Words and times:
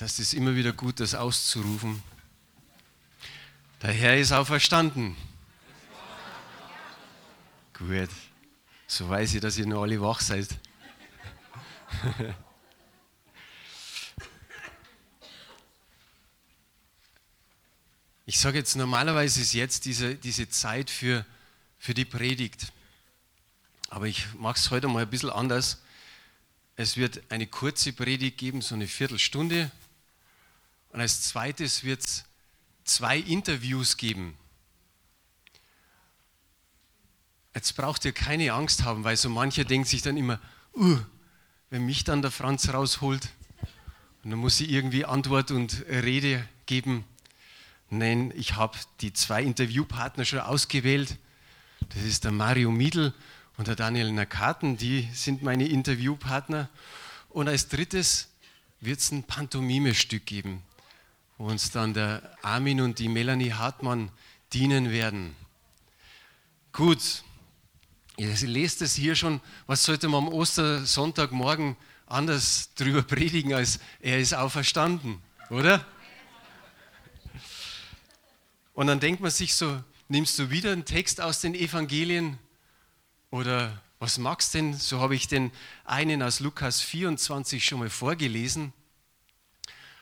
Das 0.00 0.18
ist 0.18 0.32
immer 0.32 0.54
wieder 0.54 0.72
gut, 0.72 0.98
das 0.98 1.14
auszurufen. 1.14 2.02
Der 3.82 3.92
Herr 3.92 4.16
ist 4.16 4.32
auferstanden. 4.32 5.14
Gut. 7.74 8.08
So 8.86 9.10
weiß 9.10 9.34
ich, 9.34 9.42
dass 9.42 9.58
ihr 9.58 9.66
noch 9.66 9.82
alle 9.82 10.00
wach 10.00 10.20
seid. 10.20 10.48
Ich 18.26 18.38
sage 18.38 18.58
jetzt, 18.58 18.76
normalerweise 18.76 19.40
ist 19.40 19.54
jetzt 19.54 19.86
diese, 19.86 20.14
diese 20.14 20.48
Zeit 20.48 20.88
für, 20.88 21.26
für 21.80 21.94
die 21.94 22.04
Predigt. 22.04 22.72
Aber 23.88 24.06
ich 24.06 24.32
mache 24.34 24.56
es 24.56 24.70
heute 24.70 24.86
mal 24.86 25.02
ein 25.02 25.10
bisschen 25.10 25.30
anders. 25.30 25.82
Es 26.76 26.96
wird 26.96 27.22
eine 27.28 27.48
kurze 27.48 27.92
Predigt 27.92 28.38
geben, 28.38 28.62
so 28.62 28.76
eine 28.76 28.86
Viertelstunde. 28.86 29.72
Und 30.92 31.00
als 31.00 31.22
zweites 31.22 31.84
wird 31.84 32.00
es 32.00 32.24
zwei 32.84 33.18
Interviews 33.18 33.96
geben. 33.96 34.36
Jetzt 37.54 37.76
braucht 37.76 38.04
ihr 38.04 38.12
keine 38.12 38.52
Angst 38.52 38.84
haben, 38.84 39.04
weil 39.04 39.16
so 39.16 39.28
mancher 39.28 39.64
denkt 39.64 39.88
sich 39.88 40.02
dann 40.02 40.16
immer, 40.16 40.40
uh, 40.74 40.98
wenn 41.70 41.86
mich 41.86 42.04
dann 42.04 42.22
der 42.22 42.30
Franz 42.30 42.72
rausholt, 42.72 43.28
und 44.22 44.30
dann 44.30 44.38
muss 44.38 44.60
ich 44.60 44.70
irgendwie 44.70 45.06
Antwort 45.06 45.50
und 45.50 45.84
Rede 45.88 46.46
geben. 46.66 47.04
Nein, 47.88 48.32
ich 48.36 48.54
habe 48.54 48.76
die 49.00 49.14
zwei 49.14 49.42
Interviewpartner 49.42 50.26
schon 50.26 50.40
ausgewählt. 50.40 51.16
Das 51.88 52.02
ist 52.02 52.24
der 52.24 52.30
Mario 52.30 52.70
Miedl 52.70 53.14
und 53.56 53.66
der 53.66 53.76
Daniel 53.76 54.12
Nakaten, 54.12 54.76
die 54.76 55.08
sind 55.14 55.42
meine 55.42 55.66
Interviewpartner. 55.66 56.68
Und 57.30 57.48
als 57.48 57.68
drittes 57.68 58.28
wird 58.80 59.00
es 59.00 59.10
ein 59.10 59.22
Pantomime-Stück 59.22 60.26
geben 60.26 60.62
wo 61.40 61.46
uns 61.46 61.70
dann 61.70 61.94
der 61.94 62.20
Armin 62.42 62.82
und 62.82 62.98
die 62.98 63.08
Melanie 63.08 63.54
Hartmann 63.54 64.10
dienen 64.52 64.90
werden. 64.90 65.34
Gut, 66.70 67.24
ihr 68.18 68.36
lest 68.42 68.82
es 68.82 68.94
hier 68.94 69.16
schon, 69.16 69.40
was 69.66 69.84
sollte 69.84 70.06
man 70.08 70.24
am 70.24 70.28
Ostersonntagmorgen 70.28 71.78
anders 72.04 72.74
drüber 72.74 73.00
predigen, 73.02 73.54
als 73.54 73.80
er 74.00 74.18
ist 74.18 74.34
auferstanden, 74.34 75.22
oder? 75.48 75.82
Und 78.74 78.88
dann 78.88 79.00
denkt 79.00 79.22
man 79.22 79.30
sich 79.30 79.54
so, 79.54 79.82
nimmst 80.08 80.38
du 80.38 80.50
wieder 80.50 80.72
einen 80.72 80.84
Text 80.84 81.22
aus 81.22 81.40
den 81.40 81.54
Evangelien 81.54 82.38
oder 83.30 83.80
was 83.98 84.18
magst 84.18 84.52
denn? 84.52 84.74
So 84.74 85.00
habe 85.00 85.14
ich 85.14 85.26
den 85.26 85.52
einen 85.86 86.22
aus 86.22 86.40
Lukas 86.40 86.82
24 86.82 87.64
schon 87.64 87.78
mal 87.78 87.88
vorgelesen. 87.88 88.74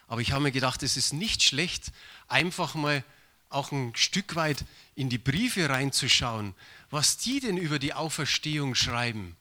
Aber 0.08 0.20
ich 0.20 0.32
habe 0.32 0.42
mir 0.42 0.52
gedacht, 0.52 0.82
es 0.82 0.96
ist 0.96 1.12
nicht 1.12 1.42
schlecht, 1.42 1.92
einfach 2.26 2.74
mal 2.74 3.04
auch 3.50 3.72
ein 3.72 3.94
Stück 3.94 4.34
weit 4.34 4.64
in 4.94 5.08
die 5.08 5.18
Briefe 5.18 5.68
reinzuschauen, 5.68 6.54
was 6.90 7.18
die 7.18 7.40
denn 7.40 7.56
über 7.56 7.78
die 7.78 7.94
Auferstehung 7.94 8.74
schreiben. 8.74 9.36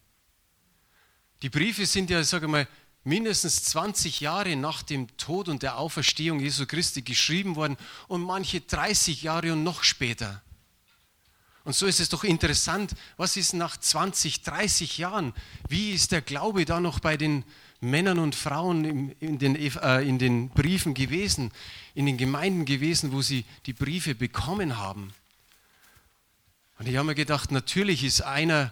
Die 1.42 1.50
Briefe 1.50 1.86
sind 1.86 2.10
ja, 2.10 2.24
sage 2.24 2.46
ich 2.46 2.52
mal, 2.52 2.68
mindestens 3.04 3.64
20 3.64 4.20
Jahre 4.20 4.56
nach 4.56 4.84
dem 4.84 5.16
Tod 5.18 5.48
und 5.48 5.64
der 5.64 5.78
Auferstehung 5.78 6.40
Jesu 6.40 6.66
Christi 6.66 7.02
geschrieben 7.02 7.56
worden 7.56 7.78
und 8.08 8.22
manche 8.22 8.60
30 8.60 9.24
Jahre 9.24 9.54
und 9.54 9.64
noch 9.64 9.84
später. 9.84 10.42
Und 11.64 11.74
so 11.74 11.86
ist 11.86 12.00
es 12.00 12.10
doch 12.10 12.24
interessant, 12.24 12.94
was 13.18 13.38
ist 13.38 13.54
nach 13.54 13.78
20, 13.78 14.42
30 14.42 14.98
Jahren? 14.98 15.34
Wie 15.68 15.92
ist 15.92 16.12
der 16.12 16.22
Glaube 16.22 16.66
da 16.66 16.80
noch 16.80 17.00
bei 17.00 17.18
den 17.18 17.44
Männern 17.80 18.20
und 18.20 18.36
Frauen 18.36 19.12
in 19.20 19.38
den, 19.38 19.56
äh, 19.56 20.02
in 20.02 20.18
den 20.18 20.50
Briefen 20.50 20.94
gewesen, 20.94 21.52
in 21.94 22.06
den 22.06 22.18
Gemeinden 22.18 22.66
gewesen, 22.66 23.12
wo 23.12 23.22
sie 23.22 23.46
die 23.66 23.74
Briefe 23.74 24.16
bekommen 24.16 24.78
haben. 24.78 25.14
Und 26.80 26.88
ich 26.88 26.96
habe 26.96 27.08
mir 27.08 27.16
gedacht, 27.16 27.52
natürlich 27.52 28.04
ist 28.04 28.22
einer 28.22 28.72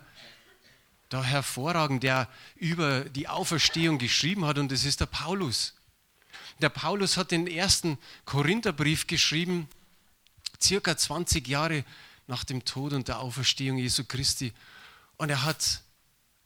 da 1.09 1.23
hervorragend, 1.23 2.03
der 2.03 2.27
über 2.55 3.01
die 3.01 3.27
Auferstehung 3.27 3.99
geschrieben 3.99 4.45
hat, 4.45 4.57
und 4.57 4.71
das 4.71 4.85
ist 4.85 5.01
der 5.01 5.05
Paulus. 5.05 5.75
Der 6.61 6.69
Paulus 6.69 7.17
hat 7.17 7.31
den 7.31 7.47
ersten 7.47 7.97
Korintherbrief 8.25 9.07
geschrieben, 9.07 9.67
circa 10.61 10.97
20 10.97 11.47
Jahre 11.47 11.83
nach 12.27 12.43
dem 12.43 12.65
Tod 12.65 12.93
und 12.93 13.07
der 13.07 13.19
Auferstehung 13.19 13.77
Jesu 13.77 14.03
Christi. 14.05 14.53
Und 15.17 15.29
er 15.29 15.43
hat 15.43 15.81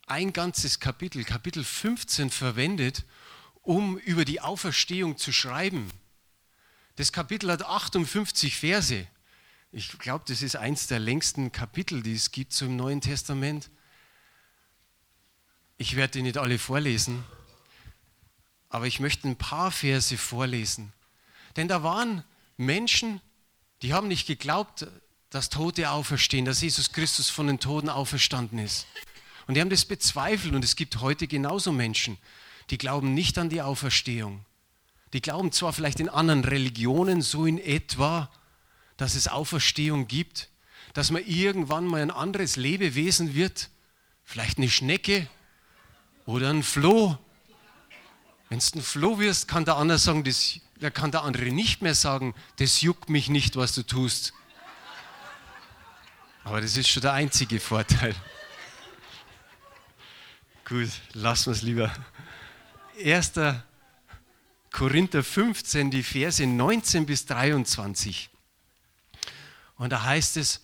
ein 0.09 0.33
ganzes 0.33 0.79
Kapitel, 0.79 1.23
Kapitel 1.23 1.63
15, 1.63 2.29
verwendet, 2.29 3.05
um 3.61 3.97
über 3.97 4.25
die 4.25 4.41
Auferstehung 4.41 5.17
zu 5.17 5.31
schreiben. 5.31 5.89
Das 6.95 7.11
Kapitel 7.11 7.51
hat 7.51 7.63
58 7.63 8.57
Verse. 8.57 9.07
Ich 9.71 9.97
glaube, 9.99 10.25
das 10.27 10.41
ist 10.41 10.55
eins 10.55 10.87
der 10.87 10.99
längsten 10.99 11.51
Kapitel, 11.51 12.01
die 12.01 12.13
es 12.13 12.31
gibt 12.31 12.53
zum 12.53 12.75
Neuen 12.75 13.01
Testament. 13.01 13.69
Ich 15.77 15.95
werde 15.95 16.13
die 16.13 16.23
nicht 16.23 16.37
alle 16.37 16.57
vorlesen, 16.57 17.23
aber 18.69 18.87
ich 18.87 18.99
möchte 18.99 19.27
ein 19.27 19.37
paar 19.37 19.71
Verse 19.71 20.17
vorlesen. 20.17 20.91
Denn 21.55 21.67
da 21.67 21.83
waren 21.83 22.23
Menschen, 22.57 23.21
die 23.81 23.93
haben 23.93 24.07
nicht 24.07 24.27
geglaubt, 24.27 24.87
dass 25.29 25.49
Tote 25.49 25.91
auferstehen, 25.91 26.45
dass 26.45 26.61
Jesus 26.61 26.91
Christus 26.91 27.29
von 27.29 27.47
den 27.47 27.59
Toten 27.59 27.89
auferstanden 27.89 28.59
ist. 28.59 28.87
Und 29.49 29.55
die 29.55 29.61
haben 29.61 29.71
das 29.71 29.85
bezweifelt 29.85 30.53
und 30.53 30.63
es 30.63 30.75
gibt 30.75 31.01
heute 31.01 31.25
genauso 31.25 31.71
Menschen, 31.71 32.19
die 32.69 32.77
glauben 32.77 33.15
nicht 33.15 33.35
an 33.39 33.49
die 33.49 33.63
Auferstehung. 33.63 34.45
Die 35.11 35.21
glauben 35.21 35.51
zwar 35.51 35.73
vielleicht 35.73 35.99
in 35.99 36.07
anderen 36.07 36.43
Religionen 36.43 37.23
so 37.23 37.47
in 37.47 37.57
etwa, 37.57 38.29
dass 38.95 39.15
es 39.15 39.27
Auferstehung 39.27 40.07
gibt, 40.07 40.49
dass 40.93 41.09
man 41.09 41.25
irgendwann 41.25 41.87
mal 41.87 41.99
ein 41.99 42.11
anderes 42.11 42.57
Lebewesen 42.57 43.33
wird, 43.33 43.71
vielleicht 44.23 44.59
eine 44.59 44.69
Schnecke 44.69 45.27
oder 46.27 46.51
ein 46.51 46.61
Floh. 46.61 47.17
Wenn 48.49 48.59
du 48.59 48.77
ein 48.77 48.83
Floh 48.83 49.17
wirst, 49.17 49.47
kann 49.47 49.65
der 49.65 49.77
andere 49.77 49.97
sagen, 49.97 50.23
das, 50.23 50.59
da 50.79 50.91
kann 50.91 51.09
der 51.09 51.23
andere 51.23 51.51
nicht 51.51 51.81
mehr 51.81 51.95
sagen, 51.95 52.35
das 52.57 52.81
juckt 52.81 53.09
mich 53.09 53.29
nicht, 53.29 53.55
was 53.55 53.73
du 53.73 53.81
tust. 53.81 54.31
Aber 56.43 56.61
das 56.61 56.77
ist 56.77 56.87
schon 56.87 57.01
der 57.01 57.13
einzige 57.13 57.59
Vorteil. 57.59 58.13
Gut, 60.69 60.91
lassen 61.13 61.47
wir 61.47 61.53
es 61.53 61.63
lieber. 61.63 61.91
1. 63.03 63.31
Korinther 64.71 65.23
15, 65.23 65.89
die 65.89 66.03
Verse 66.03 66.45
19 66.45 67.07
bis 67.07 67.25
23. 67.25 68.29
Und 69.77 69.89
da 69.89 70.03
heißt 70.03 70.37
es, 70.37 70.63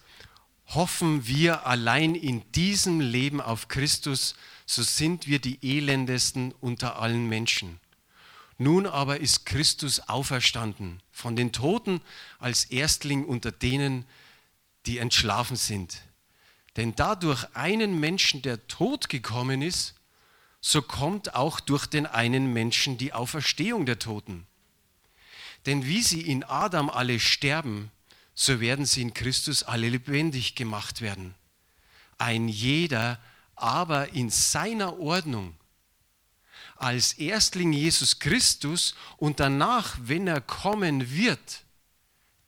hoffen 0.67 1.25
wir 1.25 1.65
allein 1.65 2.13
in 2.13 2.43
diesem 2.51 2.99
Leben 2.99 3.41
auf 3.41 3.67
Christus, 3.67 4.35
so 4.67 4.83
sind 4.83 5.25
wir 5.25 5.39
die 5.39 5.57
elendesten 5.63 6.53
unter 6.61 6.99
allen 6.99 7.27
Menschen. 7.27 7.79
Nun 8.59 8.85
aber 8.85 9.21
ist 9.21 9.47
Christus 9.47 10.01
auferstanden 10.01 11.01
von 11.11 11.35
den 11.35 11.51
Toten 11.51 11.99
als 12.37 12.65
Erstling 12.65 13.25
unter 13.25 13.51
denen, 13.51 14.05
die 14.85 14.99
entschlafen 14.99 15.55
sind. 15.55 16.03
Denn 16.75 16.93
dadurch 16.95 17.55
einen 17.55 17.99
Menschen 17.99 18.43
der 18.43 18.67
Tod 18.67 19.09
gekommen 19.09 19.63
ist, 19.63 19.94
so 20.67 20.81
kommt 20.81 21.35
auch 21.35 21.59
durch 21.59 21.85
den 21.85 22.07
einen 22.07 22.51
Menschen 22.51 22.97
die 22.97 23.13
Auferstehung 23.13 23.85
der 23.85 23.99
Toten. 23.99 24.47
Denn 25.67 25.85
wie 25.85 26.01
sie 26.01 26.21
in 26.21 26.43
Adam 26.43 26.89
alle 26.89 27.19
sterben, 27.19 27.91
so 28.33 28.59
werden 28.59 28.87
sie 28.87 29.03
in 29.03 29.13
Christus 29.13 29.61
alle 29.61 29.89
lebendig 29.89 30.55
gemacht 30.55 31.01
werden. 31.01 31.35
Ein 32.17 32.47
jeder 32.47 33.19
aber 33.55 34.13
in 34.13 34.31
seiner 34.31 34.97
Ordnung. 34.97 35.55
Als 36.77 37.13
Erstling 37.13 37.71
Jesus 37.71 38.17
Christus 38.17 38.95
und 39.17 39.39
danach, 39.39 39.95
wenn 40.01 40.25
er 40.25 40.41
kommen 40.41 41.11
wird, 41.11 41.63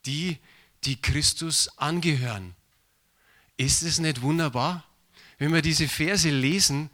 die, 0.07 0.39
die 0.85 0.99
Christus 0.99 1.69
angehören. 1.77 2.55
Ist 3.57 3.83
es 3.83 3.99
nicht 3.99 4.23
wunderbar? 4.23 4.83
Wenn 5.37 5.53
wir 5.53 5.61
diese 5.61 5.87
Verse 5.87 6.31
lesen, 6.31 6.89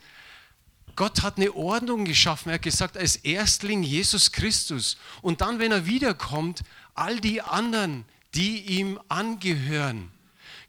Gott 0.95 1.23
hat 1.23 1.37
eine 1.37 1.53
Ordnung 1.53 2.05
geschaffen. 2.05 2.49
Er 2.49 2.55
hat 2.55 2.61
gesagt, 2.61 2.97
als 2.97 3.15
Erstling 3.17 3.83
Jesus 3.83 4.31
Christus. 4.31 4.97
Und 5.21 5.41
dann, 5.41 5.59
wenn 5.59 5.71
er 5.71 5.85
wiederkommt, 5.85 6.61
all 6.93 7.19
die 7.19 7.41
anderen, 7.41 8.05
die 8.35 8.61
ihm 8.61 8.99
angehören. 9.09 10.11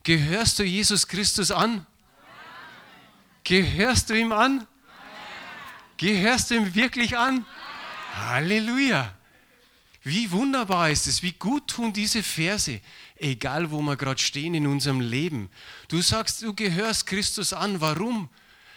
Gehörst 0.03 0.59
du 0.59 0.63
Jesus 0.63 1.07
Christus 1.07 1.51
an? 1.51 1.85
Gehörst 3.43 4.09
du 4.09 4.17
ihm 4.17 4.31
an? 4.31 4.67
Gehörst 5.97 6.51
du 6.51 6.55
ihm 6.55 6.75
wirklich 6.75 7.17
an? 7.17 7.45
Halleluja. 8.15 9.13
Wie 10.03 10.29
wunderbar 10.31 10.91
ist 10.91 11.07
es, 11.07 11.23
wie 11.23 11.31
gut 11.31 11.67
tun 11.67 11.91
diese 11.91 12.21
Verse, 12.21 12.79
egal 13.15 13.71
wo 13.71 13.81
wir 13.81 13.95
gerade 13.95 14.21
stehen 14.21 14.53
in 14.53 14.67
unserem 14.67 15.01
Leben. 15.01 15.49
Du 15.87 16.01
sagst, 16.01 16.43
du 16.43 16.53
gehörst 16.53 17.07
Christus 17.07 17.53
an. 17.53 17.81
Warum? 17.81 18.29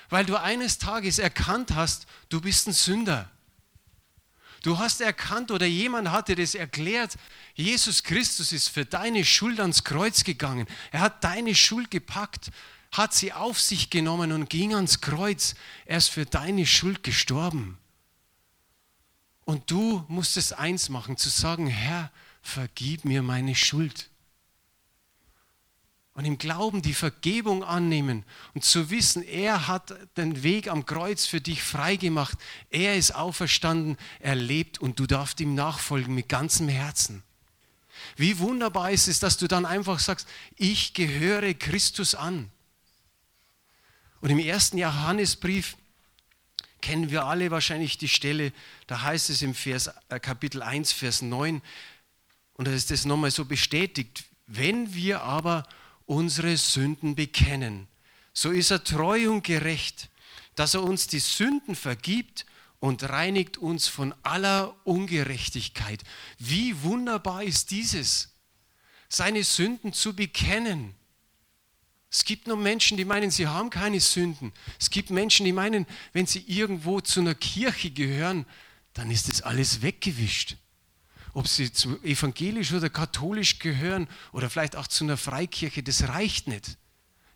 Weil 0.09 0.25
du 0.25 0.41
eines 0.41 0.79
Tages 0.79 1.19
erkannt 1.19 1.75
hast, 1.75 2.07
du 2.29 2.41
bist 2.41 2.67
ein 2.67 2.73
Sünder. 2.73 3.31
Du 4.63 4.79
hast 4.79 5.01
erkannt 5.01 5.51
oder 5.51 5.67
jemand 5.67 6.11
hat 6.11 6.29
dir 6.29 6.37
das 6.37 6.55
erklärt, 6.55 7.17
Jesus 7.55 8.03
Christus 8.03 8.53
ist 8.53 8.69
für 8.69 8.85
deine 8.85 9.25
Schuld 9.25 9.61
ans 9.61 9.85
Kreuz 9.85 10.25
gegangen. 10.25 10.67
Er 10.91 11.01
hat 11.01 11.23
deine 11.23 11.55
Schuld 11.55 11.91
gepackt, 11.91 12.51
hat 12.91 13.15
sie 13.15 13.33
auf 13.33 13.61
sich 13.61 13.91
genommen 13.91 14.33
und 14.33 14.51
ging 14.51 14.75
ans 14.75 15.01
Kreuz. 15.01 15.55
Er 15.85 15.99
ist 15.99 16.09
für 16.09 16.27
deine 16.27 16.67
Schuld 16.67 17.03
gestorben. 17.03 17.79
Und 19.45 19.71
du 19.71 20.05
musstest 20.09 20.55
eins 20.55 20.89
machen, 20.89 21.17
zu 21.17 21.29
sagen, 21.29 21.69
Herr, 21.69 22.11
vergib 22.43 23.05
mir 23.05 23.23
meine 23.23 23.55
Schuld 23.55 24.11
und 26.19 26.25
im 26.25 26.37
Glauben 26.37 26.83
die 26.83 26.95
Vergebung 26.95 27.63
annehmen 27.63 28.25
und 28.53 28.65
zu 28.65 28.91
wissen, 28.91 29.23
er 29.23 29.69
hat 29.69 29.95
den 30.17 30.43
Weg 30.43 30.67
am 30.67 30.85
Kreuz 30.85 31.27
für 31.27 31.41
dich 31.41 31.63
freigemacht, 31.63 32.37
er 32.71 32.97
ist 32.97 33.15
auferstanden, 33.15 33.97
er 34.19 34.35
lebt 34.35 34.81
und 34.81 34.99
du 34.99 35.07
darfst 35.07 35.39
ihm 35.39 35.55
nachfolgen 35.55 36.13
mit 36.13 36.29
ganzem 36.29 36.69
Herzen. 36.69 37.23
Wie 38.17 38.41
wunderbar 38.41 38.91
ist 38.91 39.07
es, 39.07 39.21
dass 39.21 39.37
du 39.37 39.47
dann 39.47 39.65
einfach 39.65 40.01
sagst, 40.01 40.27
ich 40.57 40.93
gehöre 40.93 41.55
Christus 41.55 42.17
an. 42.17 42.51
Und 44.21 44.31
im 44.31 44.41
ersten 44.41 44.77
Johannesbrief 44.77 45.77
kennen 46.81 47.13
wir 47.13 47.27
alle 47.27 47.53
wahrscheinlich 47.53 47.97
die 47.97 48.09
Stelle, 48.09 48.53
da 48.89 49.03
heißt 49.03 49.31
es 49.31 49.41
im 49.41 49.55
Vers, 49.55 49.89
äh, 50.09 50.19
Kapitel 50.19 50.63
1, 50.63 50.91
Vers 50.91 51.23
9, 51.23 51.63
und 52.55 52.67
da 52.67 52.73
ist 52.73 52.91
das 52.91 53.05
nochmal 53.05 53.31
so 53.31 53.45
bestätigt, 53.45 54.25
wenn 54.49 54.93
wir 54.95 55.23
aber 55.23 55.65
unsere 56.09 56.57
Sünden 56.57 57.15
bekennen, 57.15 57.87
so 58.33 58.51
ist 58.51 58.71
er 58.71 58.83
treu 58.83 59.31
und 59.31 59.45
gerecht, 59.45 60.09
dass 60.55 60.75
er 60.75 60.83
uns 60.83 61.07
die 61.07 61.19
Sünden 61.19 61.77
vergibt 61.77 62.47
und 62.81 63.09
reinigt 63.09 63.59
uns 63.59 63.89
von 63.89 64.15
aller 64.23 64.75
Ungerechtigkeit. 64.85 66.03
Wie 66.39 66.83
wunderbar 66.83 67.43
ist 67.43 67.71
dieses, 67.71 68.35
seine 69.09 69.45
Sünden 69.45 69.93
zu 69.93 70.17
bekennen. 70.17 70.95
Es 72.11 72.25
gibt 72.25 72.47
noch 72.47 72.57
Menschen, 72.57 72.97
die 72.97 73.05
meinen, 73.05 73.31
sie 73.31 73.47
haben 73.47 73.69
keine 73.69 74.01
Sünden. 74.01 74.53
Es 74.81 74.89
gibt 74.89 75.11
Menschen, 75.11 75.45
die 75.45 75.53
meinen, 75.53 75.87
wenn 76.13 76.27
sie 76.27 76.43
irgendwo 76.47 77.01
zu 77.01 77.21
einer 77.21 77.35
Kirche 77.35 77.91
gehören, 77.91 78.47
dann 78.95 79.11
ist 79.11 79.29
das 79.29 79.43
alles 79.43 79.83
weggewischt 79.83 80.57
ob 81.35 81.49
sie 81.49 81.73
zu 81.73 82.03
evangelisch 82.03 82.73
oder 82.73 82.91
katholisch 82.91 83.59
gehören 83.59 84.09
oder 84.33 84.51
vielleicht 84.51 84.77
auch 84.77 84.87
zu 84.87 85.05
einer 85.05 85.17
Freikirche, 85.17 85.83
das 85.83 86.09
reicht 86.09 86.49
nicht. 86.49 86.77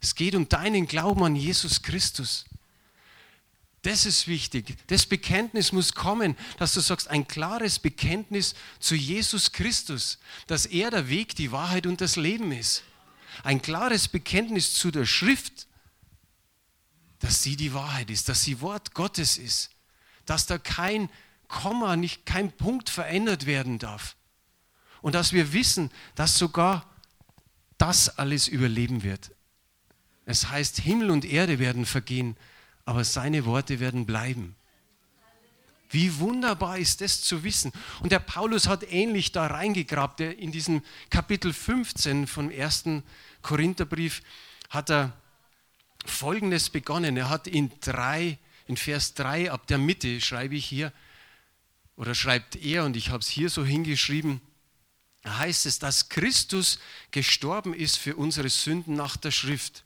Es 0.01 0.15
geht 0.15 0.35
um 0.35 0.49
deinen 0.49 0.87
Glauben 0.87 1.23
an 1.23 1.37
Jesus 1.37 1.83
Christus. 1.83 2.45
Das 3.83 4.07
ist 4.07 4.29
wichtig. 4.29 4.77
Das 4.87 5.07
Bekenntnis 5.07 5.73
muss 5.73 5.95
kommen, 5.95 6.37
dass 6.59 6.75
du 6.75 6.81
sagst, 6.81 7.09
ein 7.09 7.27
klares 7.27 7.81
Bekenntnis 7.81 8.55
zu 8.79 8.95
Jesus 8.95 9.53
Christus, 9.53 10.19
dass 10.47 10.67
er 10.67 10.91
der 10.91 11.09
Weg, 11.09 11.35
die 11.35 11.51
Wahrheit 11.51 11.87
und 11.87 12.01
das 12.01 12.17
Leben 12.17 12.53
ist. 12.53 12.85
Ein 13.43 13.61
klares 13.61 14.07
Bekenntnis 14.07 14.75
zu 14.75 14.93
der 14.93 15.05
Schrift, 15.05 15.67
dass 17.19 17.43
sie 17.43 17.57
die 17.57 17.75
Wahrheit 17.75 18.11
ist, 18.11 18.29
dass 18.29 18.43
sie 18.43 18.61
Wort 18.61 18.95
Gottes 18.95 19.37
ist, 19.37 19.71
dass 20.27 20.47
da 20.47 20.59
kein 20.59 21.09
Komma, 21.53 21.97
nicht 21.97 22.27
kein 22.27 22.51
Punkt 22.51 22.89
verändert 22.89 23.47
werden 23.47 23.79
darf. 23.79 24.17
Und 25.03 25.15
dass 25.15 25.33
wir 25.33 25.53
wissen, 25.53 25.91
dass 26.15 26.39
sogar 26.39 26.89
das 27.77 28.19
alles 28.19 28.49
überleben 28.49 29.03
wird. 29.03 29.31
Es 30.25 30.49
heißt, 30.49 30.79
Himmel 30.81 31.11
und 31.11 31.25
Erde 31.25 31.59
werden 31.59 31.85
vergehen, 31.85 32.37
aber 32.85 33.05
seine 33.05 33.45
Worte 33.45 33.81
werden 33.81 34.07
bleiben. 34.07 34.57
Wie 35.91 36.19
wunderbar 36.19 36.79
ist 36.79 37.03
das 37.03 37.21
zu 37.21 37.45
wissen. 37.45 37.71
Und 38.01 38.13
der 38.13 38.19
Paulus 38.19 38.67
hat 38.67 38.91
ähnlich 38.91 39.33
da 39.33 39.47
reingegrabt. 39.47 40.21
In 40.21 40.53
diesem 40.53 40.83
Kapitel 41.11 41.53
15 41.53 42.27
vom 42.27 42.51
ersten 42.51 43.03
Korintherbrief 43.43 44.23
hat 44.71 44.91
er 44.91 45.13
Folgendes 46.07 46.71
begonnen. 46.71 47.19
Er 47.19 47.29
hat 47.29 47.47
in 47.47 47.71
drei, 47.81 48.39
in 48.67 48.79
Vers 48.79 49.13
3 49.15 49.51
ab 49.51 49.67
der 49.67 49.77
Mitte, 49.77 50.21
schreibe 50.23 50.55
ich 50.55 50.65
hier, 50.65 50.93
oder 52.03 52.17
schreibt 52.17 52.57
er, 52.57 52.85
und 52.85 52.97
ich 52.97 53.11
habe 53.11 53.21
es 53.21 53.29
hier 53.29 53.49
so 53.49 53.65
hingeschrieben, 53.65 54.41
heißt 55.25 55.67
es, 55.67 55.79
dass 55.79 56.09
Christus 56.09 56.81
gestorben 57.13 57.75
ist 57.75 57.97
für 57.97 58.17
unsere 58.17 58.49
Sünden 58.49 58.97
nach 58.97 59.17
der 59.17 59.31
Schrift 59.31 59.85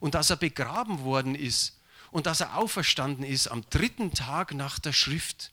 und 0.00 0.14
dass 0.14 0.30
er 0.30 0.36
begraben 0.36 1.00
worden 1.00 1.34
ist 1.34 1.78
und 2.10 2.24
dass 2.24 2.40
er 2.40 2.56
auferstanden 2.56 3.22
ist 3.22 3.48
am 3.48 3.68
dritten 3.68 4.14
Tag 4.14 4.54
nach 4.54 4.78
der 4.78 4.94
Schrift 4.94 5.52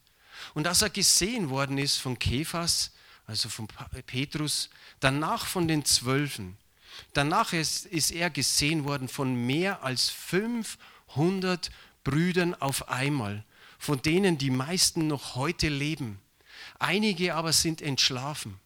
und 0.54 0.64
dass 0.64 0.82
er 0.82 0.90
gesehen 0.90 1.50
worden 1.50 1.78
ist 1.78 1.98
von 1.98 2.18
Kephas, 2.18 2.92
also 3.28 3.50
von 3.50 3.68
Petrus, 4.06 4.70
danach 5.02 5.46
von 5.46 5.68
den 5.68 5.84
Zwölfen. 5.84 6.56
Danach 7.12 7.52
ist, 7.52 7.88
ist 7.88 8.12
er 8.12 8.30
gesehen 8.30 8.86
worden 8.86 9.10
von 9.10 9.36
mehr 9.36 9.84
als 9.84 10.12
500 10.12 11.72
Brüdern 12.06 12.56
auf 12.56 12.88
einmal 12.88 13.44
von 13.78 14.02
denen 14.02 14.38
die 14.38 14.50
meisten 14.50 15.08
noch 15.08 15.36
heute 15.36 15.70
leben. 15.70 16.20
Einige 16.80 17.36
aber 17.36 17.54
sind 17.54 17.82
entschlafen. 17.82 18.60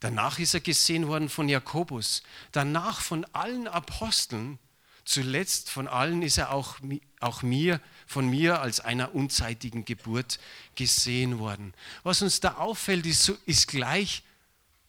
Danach 0.00 0.38
ist 0.38 0.54
er 0.54 0.60
gesehen 0.60 1.08
worden 1.08 1.28
von 1.28 1.48
Jakobus, 1.48 2.22
danach 2.52 3.00
von 3.00 3.26
allen 3.34 3.68
Aposteln, 3.68 4.58
zuletzt 5.04 5.68
von 5.68 5.88
allen 5.88 6.22
ist 6.22 6.38
er 6.38 6.52
auch, 6.52 6.78
auch 7.20 7.42
mir, 7.42 7.80
von 8.06 8.28
mir 8.28 8.60
als 8.60 8.80
einer 8.80 9.14
unzeitigen 9.14 9.84
Geburt 9.84 10.40
gesehen 10.74 11.38
worden. 11.38 11.74
Was 12.02 12.22
uns 12.22 12.40
da 12.40 12.54
auffällt, 12.54 13.04
ist, 13.04 13.28
ist 13.44 13.68
gleich, 13.68 14.22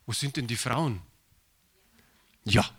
wo 0.05 0.13
sind 0.13 0.37
denn 0.37 0.47
die 0.47 0.55
Frauen? 0.55 1.01
Ja, 2.45 2.69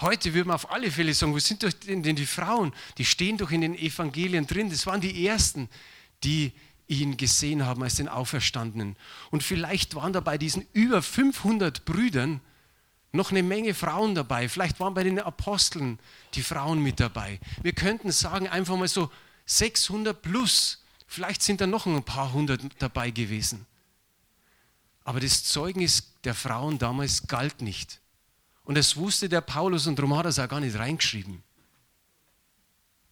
Heute 0.00 0.32
würden 0.32 0.48
wir 0.48 0.54
auf 0.54 0.70
alle 0.70 0.90
Fälle 0.92 1.12
sagen, 1.12 1.34
wo 1.34 1.38
sind 1.40 1.62
denn 1.84 2.16
die 2.16 2.26
Frauen? 2.26 2.72
Die 2.98 3.04
stehen 3.04 3.36
doch 3.36 3.50
in 3.50 3.62
den 3.62 3.74
Evangelien 3.74 4.46
drin. 4.46 4.70
Das 4.70 4.86
waren 4.86 5.00
die 5.00 5.26
Ersten, 5.26 5.68
die 6.22 6.52
ihn 6.86 7.16
gesehen 7.16 7.66
haben 7.66 7.82
als 7.82 7.96
den 7.96 8.08
Auferstandenen. 8.08 8.96
Und 9.30 9.42
vielleicht 9.42 9.94
waren 9.94 10.12
da 10.12 10.20
bei 10.20 10.38
diesen 10.38 10.66
über 10.72 11.02
500 11.02 11.84
Brüdern 11.84 12.40
noch 13.10 13.30
eine 13.30 13.42
Menge 13.42 13.74
Frauen 13.74 14.14
dabei. 14.14 14.48
Vielleicht 14.48 14.78
waren 14.80 14.94
bei 14.94 15.02
den 15.02 15.18
Aposteln 15.18 15.98
die 16.34 16.42
Frauen 16.42 16.82
mit 16.82 17.00
dabei. 17.00 17.40
Wir 17.62 17.72
könnten 17.72 18.12
sagen, 18.12 18.48
einfach 18.48 18.76
mal 18.76 18.88
so 18.88 19.10
600 19.46 20.20
plus. 20.20 20.84
Vielleicht 21.06 21.42
sind 21.42 21.60
da 21.60 21.66
noch 21.66 21.86
ein 21.86 22.02
paar 22.04 22.32
hundert 22.32 22.60
dabei 22.78 23.10
gewesen. 23.10 23.66
Aber 25.04 25.20
das 25.20 25.42
Zeugnis 25.44 26.12
der 26.24 26.34
Frauen 26.34 26.78
damals 26.78 27.26
galt 27.26 27.62
nicht. 27.62 28.00
Und 28.68 28.74
das 28.74 28.98
wusste 28.98 29.30
der 29.30 29.40
Paulus 29.40 29.86
und 29.86 29.98
darum 29.98 30.14
hat 30.14 30.26
er 30.26 30.28
es 30.28 30.38
auch 30.38 30.46
gar 30.46 30.60
nicht 30.60 30.78
reingeschrieben. 30.78 31.42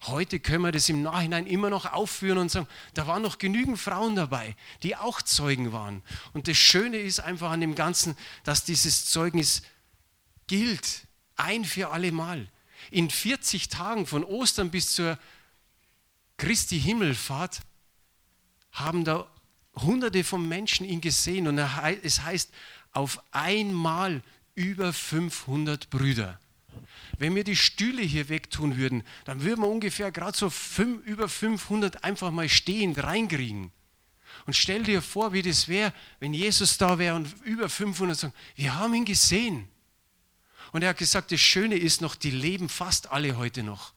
Heute 0.03 0.39
können 0.39 0.63
wir 0.63 0.71
das 0.71 0.87
im 0.87 1.01
Nachhinein 1.01 1.47
immer 1.47 1.71
noch 1.71 1.91
aufführen 1.91 2.37
und 2.37 2.51
sagen, 2.51 2.67
da 2.93 3.07
waren 3.07 3.23
noch 3.23 3.39
genügend 3.39 3.79
Frauen 3.79 4.15
dabei, 4.15 4.55
die 4.83 4.95
auch 4.95 5.19
Zeugen 5.19 5.71
waren. 5.71 6.03
Und 6.33 6.47
das 6.47 6.57
Schöne 6.57 6.97
ist 6.97 7.21
einfach 7.21 7.49
an 7.49 7.61
dem 7.61 7.73
Ganzen, 7.73 8.15
dass 8.43 8.65
dieses 8.65 9.07
Zeugnis 9.07 9.63
gilt, 10.45 11.07
ein 11.37 11.65
für 11.65 11.89
alle 11.89 12.11
Mal. 12.11 12.47
In 12.91 13.09
40 13.09 13.67
Tagen 13.67 14.05
von 14.05 14.23
Ostern 14.23 14.69
bis 14.69 14.93
zur 14.93 15.17
Christi 16.37 16.79
Himmelfahrt 16.79 17.61
haben 18.73 19.03
da 19.03 19.25
Hunderte 19.75 20.23
von 20.23 20.47
Menschen 20.47 20.85
ihn 20.85 21.01
gesehen 21.01 21.47
und 21.47 21.57
es 21.57 22.21
heißt, 22.21 22.51
auf 22.91 23.23
einmal 23.31 24.21
über 24.57 24.91
500 24.91 25.91
Brüder. 25.91 26.39
Wenn 27.19 27.35
wir 27.35 27.43
die 27.43 27.55
Stühle 27.55 28.01
hier 28.01 28.27
wegtun 28.27 28.75
würden, 28.75 29.03
dann 29.25 29.43
würden 29.43 29.61
wir 29.61 29.69
ungefähr 29.69 30.11
gerade 30.11 30.37
so 30.37 30.49
fünf, 30.49 31.05
über 31.05 31.29
500 31.29 32.03
einfach 32.03 32.31
mal 32.31 32.49
stehend 32.49 33.01
reinkriegen. 33.01 33.71
Und 34.45 34.55
stell 34.55 34.83
dir 34.83 35.01
vor, 35.01 35.31
wie 35.31 35.43
das 35.43 35.67
wäre, 35.67 35.93
wenn 36.19 36.33
Jesus 36.33 36.77
da 36.77 36.97
wäre 36.97 37.15
und 37.15 37.33
über 37.43 37.69
500 37.69 38.17
sagen, 38.17 38.33
wir 38.55 38.75
haben 38.75 38.93
ihn 38.95 39.05
gesehen. 39.05 39.67
Und 40.71 40.81
er 40.81 40.89
hat 40.89 40.97
gesagt, 40.97 41.31
das 41.31 41.39
Schöne 41.39 41.77
ist 41.77 42.01
noch, 42.01 42.15
die 42.15 42.31
leben 42.31 42.67
fast 42.67 43.11
alle 43.11 43.37
heute 43.37 43.61
noch. 43.61 43.93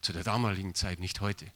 Zu 0.00 0.12
der 0.12 0.24
damaligen 0.24 0.74
Zeit, 0.74 1.00
nicht 1.00 1.20
heute. 1.20 1.46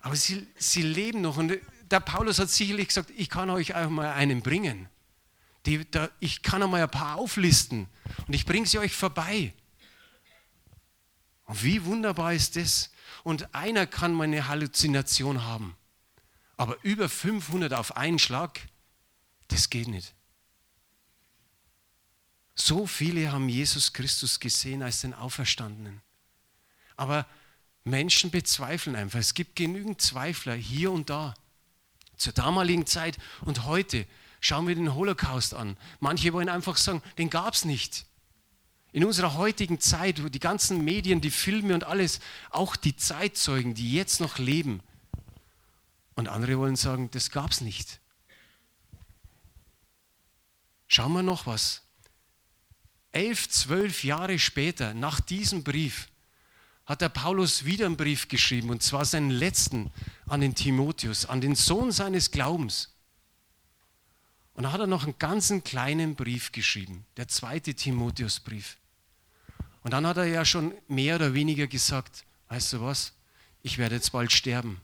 Aber 0.00 0.16
sie, 0.16 0.46
sie 0.56 0.82
leben 0.82 1.20
noch. 1.20 1.36
Und 1.36 1.58
der 1.90 2.00
Paulus 2.00 2.38
hat 2.38 2.50
sicherlich 2.50 2.88
gesagt, 2.88 3.10
ich 3.16 3.28
kann 3.28 3.50
euch 3.50 3.74
auch 3.74 3.88
mal 3.90 4.12
einen 4.12 4.42
bringen. 4.42 4.88
Die, 5.66 5.90
da, 5.90 6.08
ich 6.20 6.42
kann 6.42 6.62
einmal 6.62 6.82
ein 6.82 6.90
paar 6.90 7.16
auflisten 7.16 7.86
und 8.26 8.34
ich 8.34 8.46
bringe 8.46 8.66
sie 8.66 8.78
euch 8.78 8.94
vorbei. 8.94 9.52
Und 11.44 11.62
wie 11.62 11.84
wunderbar 11.84 12.32
ist 12.32 12.56
das? 12.56 12.90
Und 13.24 13.54
einer 13.54 13.86
kann 13.86 14.14
mal 14.14 14.24
eine 14.24 14.48
Halluzination 14.48 15.44
haben. 15.44 15.76
Aber 16.56 16.76
über 16.82 17.08
500 17.08 17.72
auf 17.74 17.96
einen 17.96 18.18
Schlag, 18.18 18.60
das 19.48 19.68
geht 19.68 19.88
nicht. 19.88 20.14
So 22.54 22.86
viele 22.86 23.32
haben 23.32 23.48
Jesus 23.48 23.92
Christus 23.92 24.40
gesehen 24.40 24.82
als 24.82 25.00
den 25.00 25.14
Auferstandenen. 25.14 26.02
Aber 26.96 27.26
Menschen 27.84 28.30
bezweifeln 28.30 28.96
einfach. 28.96 29.18
Es 29.18 29.34
gibt 29.34 29.56
genügend 29.56 30.00
Zweifler 30.00 30.54
hier 30.54 30.92
und 30.92 31.10
da. 31.10 31.34
Zur 32.20 32.34
damaligen 32.34 32.84
Zeit 32.84 33.16
und 33.46 33.64
heute 33.64 34.06
schauen 34.40 34.68
wir 34.68 34.74
den 34.74 34.94
Holocaust 34.94 35.54
an. 35.54 35.78
Manche 36.00 36.34
wollen 36.34 36.50
einfach 36.50 36.76
sagen, 36.76 37.00
den 37.16 37.30
gab 37.30 37.54
es 37.54 37.64
nicht. 37.64 38.04
In 38.92 39.06
unserer 39.06 39.38
heutigen 39.38 39.80
Zeit, 39.80 40.22
wo 40.22 40.28
die 40.28 40.38
ganzen 40.38 40.84
Medien, 40.84 41.22
die 41.22 41.30
Filme 41.30 41.72
und 41.72 41.84
alles, 41.84 42.20
auch 42.50 42.76
die 42.76 42.94
Zeitzeugen, 42.94 43.72
die 43.72 43.94
jetzt 43.94 44.20
noch 44.20 44.36
leben. 44.36 44.82
Und 46.14 46.28
andere 46.28 46.58
wollen 46.58 46.76
sagen, 46.76 47.10
das 47.10 47.30
gab 47.30 47.52
es 47.52 47.62
nicht. 47.62 48.00
Schauen 50.88 51.14
wir 51.14 51.22
noch 51.22 51.46
was. 51.46 51.80
Elf, 53.12 53.48
zwölf 53.48 54.04
Jahre 54.04 54.38
später, 54.38 54.92
nach 54.92 55.20
diesem 55.20 55.64
Brief, 55.64 56.09
hat 56.90 57.02
der 57.02 57.08
Paulus 57.08 57.64
wieder 57.64 57.86
einen 57.86 57.96
Brief 57.96 58.26
geschrieben, 58.26 58.68
und 58.68 58.82
zwar 58.82 59.04
seinen 59.04 59.30
letzten 59.30 59.92
an 60.26 60.40
den 60.40 60.56
Timotheus, 60.56 61.24
an 61.24 61.40
den 61.40 61.54
Sohn 61.54 61.92
seines 61.92 62.32
Glaubens. 62.32 62.92
Und 64.54 64.64
da 64.64 64.72
hat 64.72 64.80
er 64.80 64.88
noch 64.88 65.04
einen 65.04 65.16
ganzen 65.16 65.62
kleinen 65.62 66.16
Brief 66.16 66.50
geschrieben, 66.50 67.06
der 67.16 67.28
zweite 67.28 67.74
Timotheusbrief. 67.74 68.76
Und 69.84 69.92
dann 69.92 70.04
hat 70.04 70.16
er 70.16 70.24
ja 70.24 70.44
schon 70.44 70.74
mehr 70.88 71.14
oder 71.14 71.32
weniger 71.32 71.68
gesagt, 71.68 72.24
weißt 72.48 72.72
du 72.72 72.80
was, 72.80 73.12
ich 73.62 73.78
werde 73.78 73.94
jetzt 73.94 74.10
bald 74.10 74.32
sterben. 74.32 74.80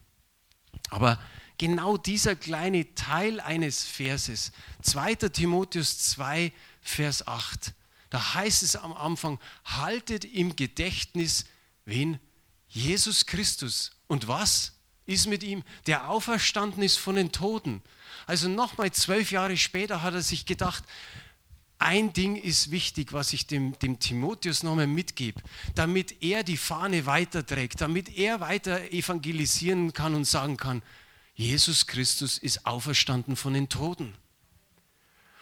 Aber 0.89 1.19
genau 1.57 1.97
dieser 1.97 2.37
kleine 2.37 2.95
Teil 2.95 3.41
eines 3.41 3.83
Verses, 3.83 4.53
2 4.81 5.15
Timotheus 5.15 5.97
2, 6.11 6.53
Vers 6.79 7.27
8, 7.27 7.73
da 8.09 8.35
heißt 8.35 8.63
es 8.63 8.77
am 8.77 8.93
Anfang, 8.93 9.41
haltet 9.65 10.23
im 10.23 10.55
Gedächtnis, 10.55 11.43
wen? 11.87 12.19
Jesus 12.67 13.25
Christus. 13.25 13.91
Und 14.07 14.27
was 14.27 14.73
ist 15.05 15.27
mit 15.27 15.41
ihm? 15.41 15.63
Der 15.87 16.09
auferstanden 16.09 16.83
ist 16.83 16.97
von 16.97 17.15
den 17.15 17.31
Toten. 17.31 17.81
Also 18.25 18.49
nochmal 18.49 18.91
zwölf 18.91 19.31
Jahre 19.31 19.57
später 19.57 20.01
hat 20.03 20.13
er 20.13 20.21
sich 20.21 20.45
gedacht, 20.45 20.83
ein 21.79 22.11
Ding 22.11 22.35
ist 22.35 22.71
wichtig, 22.71 23.13
was 23.13 23.33
ich 23.33 23.45
dem, 23.45 23.77
dem 23.79 23.99
Timotheus 23.99 24.63
nochmal 24.63 24.87
mitgebe, 24.87 25.41
damit 25.75 26.23
er 26.23 26.43
die 26.43 26.57
Fahne 26.57 27.05
weiterträgt, 27.05 27.81
damit 27.81 28.17
er 28.17 28.39
weiter 28.39 28.91
evangelisieren 28.91 29.93
kann 29.93 30.15
und 30.15 30.25
sagen 30.25 30.57
kann, 30.57 30.81
Jesus 31.35 31.85
Christus 31.85 32.39
ist 32.39 32.65
auferstanden 32.65 33.35
von 33.35 33.53
den 33.53 33.69
Toten. 33.69 34.15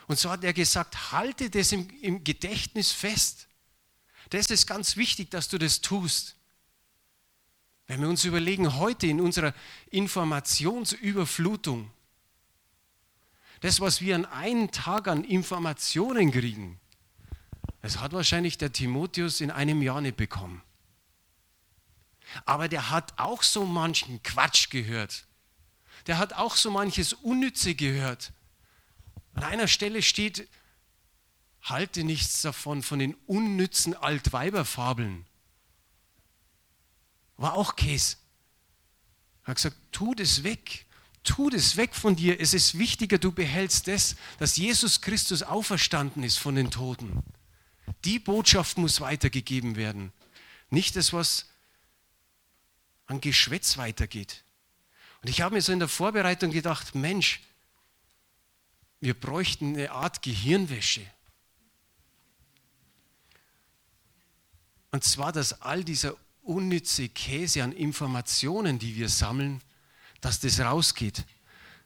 Und 0.07 0.19
so 0.19 0.29
hat 0.29 0.43
er 0.43 0.53
gesagt, 0.53 1.13
halte 1.13 1.49
das 1.49 1.71
im, 1.71 1.89
im 2.01 2.23
Gedächtnis 2.23 2.91
fest. 2.91 3.47
Das 4.29 4.47
ist 4.47 4.67
ganz 4.67 4.97
wichtig, 4.97 5.31
dass 5.31 5.47
du 5.47 5.57
das 5.57 5.81
tust. 5.81 6.34
Wenn 7.87 8.01
wir 8.01 8.09
uns 8.09 8.25
überlegen, 8.25 8.77
heute 8.77 9.07
in 9.07 9.21
unserer 9.21 9.53
Informationsüberflutung, 9.91 11.91
das, 13.61 13.79
was 13.79 14.01
wir 14.01 14.15
an 14.15 14.25
einem 14.25 14.71
Tag 14.71 15.07
an 15.07 15.23
Informationen 15.23 16.31
kriegen, 16.31 16.79
das 17.81 17.99
hat 17.99 18.13
wahrscheinlich 18.13 18.57
der 18.57 18.71
Timotheus 18.71 19.41
in 19.41 19.51
einem 19.51 19.81
Jahr 19.81 20.01
nicht 20.01 20.17
bekommen. 20.17 20.63
Aber 22.45 22.67
der 22.67 22.89
hat 22.89 23.13
auch 23.17 23.43
so 23.43 23.65
manchen 23.65 24.21
Quatsch 24.23 24.71
gehört. 24.71 25.27
Der 26.07 26.17
hat 26.17 26.33
auch 26.33 26.55
so 26.55 26.71
manches 26.71 27.13
Unnütze 27.13 27.75
gehört. 27.75 28.33
An 29.35 29.43
einer 29.43 29.67
Stelle 29.67 30.01
steht, 30.01 30.47
halte 31.61 32.03
nichts 32.03 32.41
davon, 32.41 32.81
von 32.81 32.99
den 32.99 33.13
unnützen 33.27 33.93
Altweiberfabeln. 33.93 35.25
War 37.37 37.53
auch 37.53 37.75
Käse. 37.75 38.17
Er 39.43 39.47
hat 39.49 39.57
gesagt, 39.57 39.77
tu 39.91 40.13
das 40.15 40.43
weg 40.43 40.85
tu 41.25 41.49
das 41.49 41.75
weg 41.75 41.93
von 41.93 42.15
dir. 42.15 42.39
Es 42.39 42.53
ist 42.53 42.77
wichtiger, 42.77 43.17
du 43.17 43.31
behältst 43.31 43.87
das, 43.87 44.15
dass 44.37 44.55
Jesus 44.55 45.01
Christus 45.01 45.43
auferstanden 45.43 46.23
ist 46.23 46.37
von 46.37 46.55
den 46.55 46.71
Toten. 46.71 47.23
Die 48.05 48.19
Botschaft 48.19 48.77
muss 48.77 49.01
weitergegeben 49.01 49.75
werden. 49.75 50.13
Nicht 50.69 50.95
das, 50.95 51.11
was 51.11 51.47
an 53.07 53.21
Geschwätz 53.21 53.77
weitergeht. 53.77 54.43
Und 55.21 55.29
ich 55.29 55.41
habe 55.41 55.55
mir 55.55 55.61
so 55.61 55.73
in 55.73 55.79
der 55.79 55.87
Vorbereitung 55.87 56.51
gedacht, 56.51 56.95
Mensch, 56.95 57.41
wir 59.01 59.13
bräuchten 59.13 59.75
eine 59.75 59.91
Art 59.91 60.21
Gehirnwäsche. 60.21 61.05
Und 64.91 65.03
zwar, 65.03 65.31
dass 65.31 65.61
all 65.61 65.83
dieser 65.83 66.15
unnütze 66.45 67.09
Käse 67.09 67.63
an 67.63 67.71
Informationen, 67.71 68.79
die 68.79 68.95
wir 68.95 69.09
sammeln, 69.09 69.61
dass 70.21 70.39
das 70.39 70.59
rausgeht, 70.59 71.25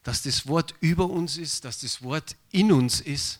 dass 0.03 0.21
das 0.21 0.47
Wort 0.47 0.75
über 0.79 1.09
uns 1.09 1.37
ist, 1.37 1.65
dass 1.65 1.79
das 1.79 2.01
Wort 2.01 2.35
in 2.51 2.71
uns 2.71 3.01
ist 3.01 3.39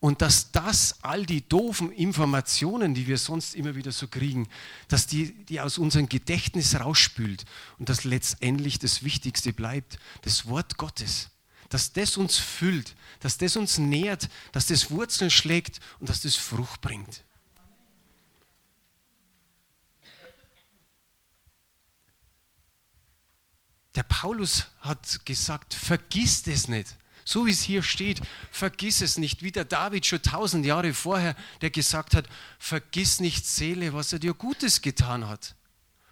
und 0.00 0.20
dass 0.20 0.52
das 0.52 1.02
all 1.02 1.24
die 1.24 1.48
doofen 1.48 1.90
Informationen, 1.90 2.94
die 2.94 3.06
wir 3.06 3.16
sonst 3.16 3.54
immer 3.54 3.74
wieder 3.74 3.90
so 3.90 4.06
kriegen, 4.06 4.48
dass 4.88 5.06
die, 5.06 5.32
die 5.46 5.60
aus 5.60 5.78
unserem 5.78 6.08
Gedächtnis 6.08 6.78
rausspült 6.78 7.44
und 7.78 7.88
dass 7.88 8.04
letztendlich 8.04 8.78
das 8.78 9.02
Wichtigste 9.02 9.52
bleibt, 9.52 9.98
das 10.22 10.46
Wort 10.46 10.76
Gottes. 10.76 11.30
Dass 11.70 11.92
das 11.92 12.18
uns 12.18 12.36
füllt, 12.36 12.94
dass 13.20 13.38
das 13.38 13.56
uns 13.56 13.78
nährt, 13.78 14.28
dass 14.52 14.66
das 14.66 14.90
Wurzeln 14.90 15.30
schlägt 15.30 15.80
und 16.00 16.10
dass 16.10 16.20
das 16.20 16.36
Frucht 16.36 16.82
bringt. 16.82 17.24
Der 23.94 24.02
Paulus 24.02 24.66
hat 24.80 25.24
gesagt, 25.24 25.74
vergiss 25.74 26.42
das 26.42 26.68
nicht. 26.68 26.96
So 27.24 27.46
wie 27.46 27.52
es 27.52 27.62
hier 27.62 27.82
steht, 27.82 28.20
vergiss 28.50 29.00
es 29.00 29.16
nicht. 29.16 29.42
Wie 29.42 29.52
der 29.52 29.64
David 29.64 30.04
schon 30.04 30.20
tausend 30.20 30.66
Jahre 30.66 30.92
vorher, 30.92 31.34
der 31.62 31.70
gesagt 31.70 32.14
hat, 32.14 32.28
vergiss 32.58 33.20
nicht 33.20 33.46
Seele, 33.46 33.94
was 33.94 34.12
er 34.12 34.18
dir 34.18 34.34
Gutes 34.34 34.82
getan 34.82 35.26
hat. 35.26 35.54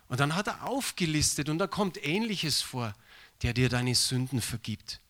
Und 0.08 0.20
dann 0.20 0.34
hat 0.34 0.46
er 0.46 0.66
aufgelistet 0.66 1.48
und 1.48 1.58
da 1.58 1.66
kommt 1.66 2.02
Ähnliches 2.02 2.62
vor, 2.62 2.94
der 3.42 3.52
dir 3.52 3.68
deine 3.68 3.94
Sünden 3.94 4.40
vergibt. 4.40 5.00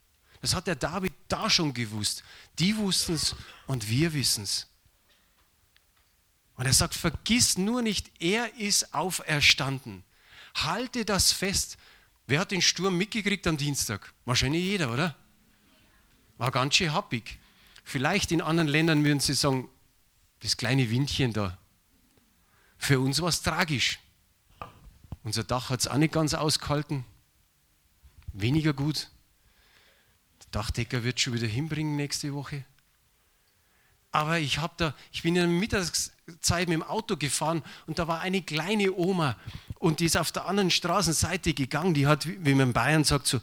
Das 0.41 0.55
hat 0.55 0.67
der 0.67 0.75
David 0.75 1.13
da 1.29 1.49
schon 1.49 1.73
gewusst. 1.73 2.25
Die 2.59 2.77
wussten 2.77 3.15
es 3.15 3.37
und 3.67 3.89
wir 3.89 4.13
wissen 4.13 4.45
es. 4.45 4.67
Und 6.57 6.67
er 6.67 6.73
sagt, 6.73 6.95
vergiss 6.95 7.59
nur 7.59 7.83
nicht, 7.83 8.11
er 8.21 8.57
ist 8.57 8.93
auferstanden. 8.93 10.05
Halte 10.55 11.05
das 11.05 11.33
fest, 11.33 11.79
Wer 12.27 12.41
hat 12.41 12.51
den 12.51 12.63
Sturm 12.63 12.97
mitgekriegt 12.97 13.47
am 13.47 13.57
Dienstag? 13.57 14.13
Wahrscheinlich 14.25 14.63
jeder, 14.63 14.93
oder? 14.93 15.17
War 16.39 16.51
ganz 16.51 16.77
schön 16.77 16.93
happig. 16.93 17.39
Vielleicht 17.85 18.33
in 18.33 18.41
anderen 18.41 18.69
Ländern 18.69 19.05
würden 19.05 19.21
sie 19.21 19.35
sagen, 19.35 19.69
das 20.41 20.57
kleine 20.57 20.91
Windchen 20.91 21.33
da. 21.33 21.59
Für 22.79 23.01
uns 23.01 23.21
war 23.21 23.29
es 23.29 23.43
tragisch. 23.43 23.99
Unser 25.25 25.45
Dach 25.45 25.71
hat 25.71 25.81
es 25.81 25.89
auch 25.89 25.99
nicht 25.99 26.13
ganz 26.13 26.35
ausgehalten. 26.35 27.05
Weniger 28.33 28.73
gut. 28.73 29.11
Der 30.41 30.51
Dachdecker 30.51 31.05
wird 31.05 31.21
schon 31.21 31.35
wieder 31.35 31.47
hinbringen 31.47 31.97
nächste 31.97 32.35
Woche. 32.35 32.65
Aber 34.11 34.39
ich 34.39 34.59
habe 34.59 34.75
da, 34.77 34.95
ich 35.13 35.23
bin 35.23 35.37
in 35.37 35.43
der 35.43 35.49
Mittagszeit 35.49 36.69
mit 36.69 36.75
dem 36.75 36.83
Auto 36.83 37.17
gefahren 37.17 37.63
und 37.87 37.99
da 37.99 38.09
war 38.09 38.21
eine 38.21 38.43
kleine 38.43 38.93
Oma 38.93 39.39
und 39.83 39.99
die 39.99 40.05
ist 40.05 40.17
auf 40.17 40.31
der 40.31 40.47
anderen 40.47 40.71
Straßenseite 40.71 41.55
gegangen. 41.55 41.93
Die 41.93 42.07
hat, 42.07 42.27
wie 42.27 42.55
man 42.55 42.69
in 42.69 42.73
Bayern 42.73 43.03
sagt, 43.03 43.27
so 43.27 43.41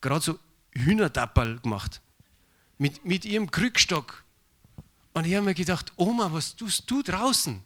gerade 0.00 0.24
so 0.24 0.38
Hühnerdapperl 0.74 1.60
gemacht 1.60 2.00
mit, 2.78 3.04
mit 3.04 3.26
ihrem 3.26 3.50
Krückstock. 3.50 4.24
Und 5.12 5.26
ich 5.26 5.34
habe 5.34 5.44
mir 5.44 5.54
gedacht, 5.54 5.92
Oma, 5.96 6.32
was 6.32 6.56
tust 6.56 6.90
du 6.90 7.02
draußen? 7.02 7.62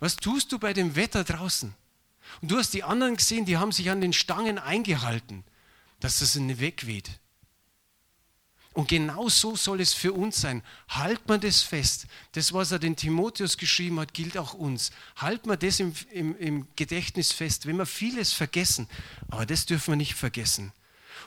Was 0.00 0.16
tust 0.16 0.52
du 0.52 0.58
bei 0.58 0.74
dem 0.74 0.96
Wetter 0.96 1.24
draußen? 1.24 1.74
Und 2.42 2.50
du 2.50 2.58
hast 2.58 2.74
die 2.74 2.84
anderen 2.84 3.16
gesehen, 3.16 3.46
die 3.46 3.56
haben 3.56 3.72
sich 3.72 3.90
an 3.90 4.02
den 4.02 4.12
Stangen 4.12 4.58
eingehalten, 4.58 5.42
dass 5.98 6.18
das 6.18 6.34
nicht 6.34 6.60
wegweht. 6.60 7.10
Und 8.74 8.88
genau 8.88 9.28
so 9.28 9.54
soll 9.54 9.80
es 9.80 9.92
für 9.92 10.12
uns 10.12 10.40
sein. 10.40 10.62
Halt 10.88 11.28
man 11.28 11.40
das 11.40 11.60
fest. 11.60 12.06
Das, 12.32 12.52
was 12.52 12.72
er 12.72 12.78
den 12.78 12.96
Timotheus 12.96 13.58
geschrieben 13.58 14.00
hat, 14.00 14.14
gilt 14.14 14.38
auch 14.38 14.54
uns. 14.54 14.92
Halt 15.16 15.46
man 15.46 15.58
das 15.58 15.78
im, 15.78 15.92
im, 16.10 16.36
im 16.38 16.66
Gedächtnis 16.74 17.32
fest. 17.32 17.66
Wenn 17.66 17.76
wir 17.76 17.86
vieles 17.86 18.32
vergessen, 18.32 18.88
aber 19.28 19.44
das 19.44 19.66
dürfen 19.66 19.92
wir 19.92 19.96
nicht 19.96 20.14
vergessen. 20.14 20.72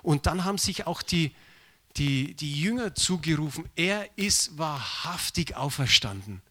Und 0.02 0.26
dann 0.26 0.44
haben 0.44 0.58
sich 0.58 0.88
auch 0.88 1.04
die, 1.04 1.36
die, 1.98 2.34
die 2.34 2.60
Jünger 2.60 2.96
zugerufen, 2.96 3.70
er 3.76 4.10
ist 4.18 4.58
wahrhaftig 4.58 5.56
auferstanden. 5.56 6.42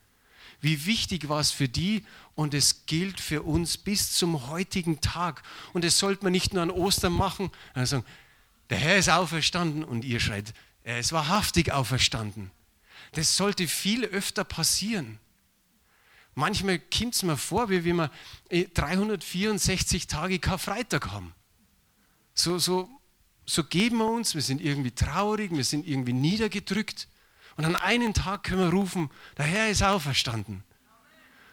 Wie 0.61 0.87
wichtig 0.87 1.29
war 1.29 1.41
es 1.41 1.51
für 1.51 1.69
die 1.69 2.05
und 2.37 2.55
es 2.55 2.87
gilt 2.87 3.21
für 3.21 3.43
uns 3.43 3.77
bis 3.77 4.15
zum 4.15 4.49
heutigen 4.49 5.01
Tag. 5.01 5.43
Und 5.73 5.85
das 5.85 5.99
sollte 5.99 6.25
man 6.25 6.33
nicht 6.33 6.55
nur 6.55 6.63
an 6.63 6.71
Ostern 6.71 7.13
machen, 7.13 7.51
sondern 7.75 7.87
sagen, 7.87 8.05
der 8.71 8.79
Herr 8.79 8.97
ist 8.97 9.11
auferstanden 9.11 9.85
und 9.85 10.05
ihr 10.05 10.21
schreit, 10.21 10.55
er 10.85 11.01
ist 11.01 11.13
wahrhaftig 11.13 11.73
auferstanden. 11.73 12.51
Das 13.13 13.37
sollte 13.37 13.67
viel 13.67 14.05
öfter 14.05 14.45
passieren. 14.45 15.19
Manchmal 16.35 16.79
kommt 16.79 17.15
es 17.15 17.23
mir 17.23 17.37
vor, 17.37 17.71
wie 17.71 17.85
wenn 17.85 17.97
wir 17.97 18.11
364 18.75 20.07
Tage 20.07 20.39
Karfreitag 20.39 21.11
haben. 21.11 21.33
So, 22.35 22.59
so, 22.59 22.89
so 23.47 23.65
geben 23.65 23.99
wir 23.99 24.11
uns, 24.11 24.35
wir 24.35 24.43
sind 24.43 24.61
irgendwie 24.61 24.91
traurig, 24.91 25.53
wir 25.53 25.65
sind 25.65 25.87
irgendwie 25.87 26.13
niedergedrückt. 26.13 27.09
Und 27.57 27.65
an 27.65 27.77
einem 27.77 28.13
Tag 28.13 28.43
können 28.43 28.63
wir 28.63 28.71
rufen, 28.71 29.11
der 29.39 29.47
Herr 29.47 29.71
ist 29.71 29.83
auferstanden. 29.83 30.65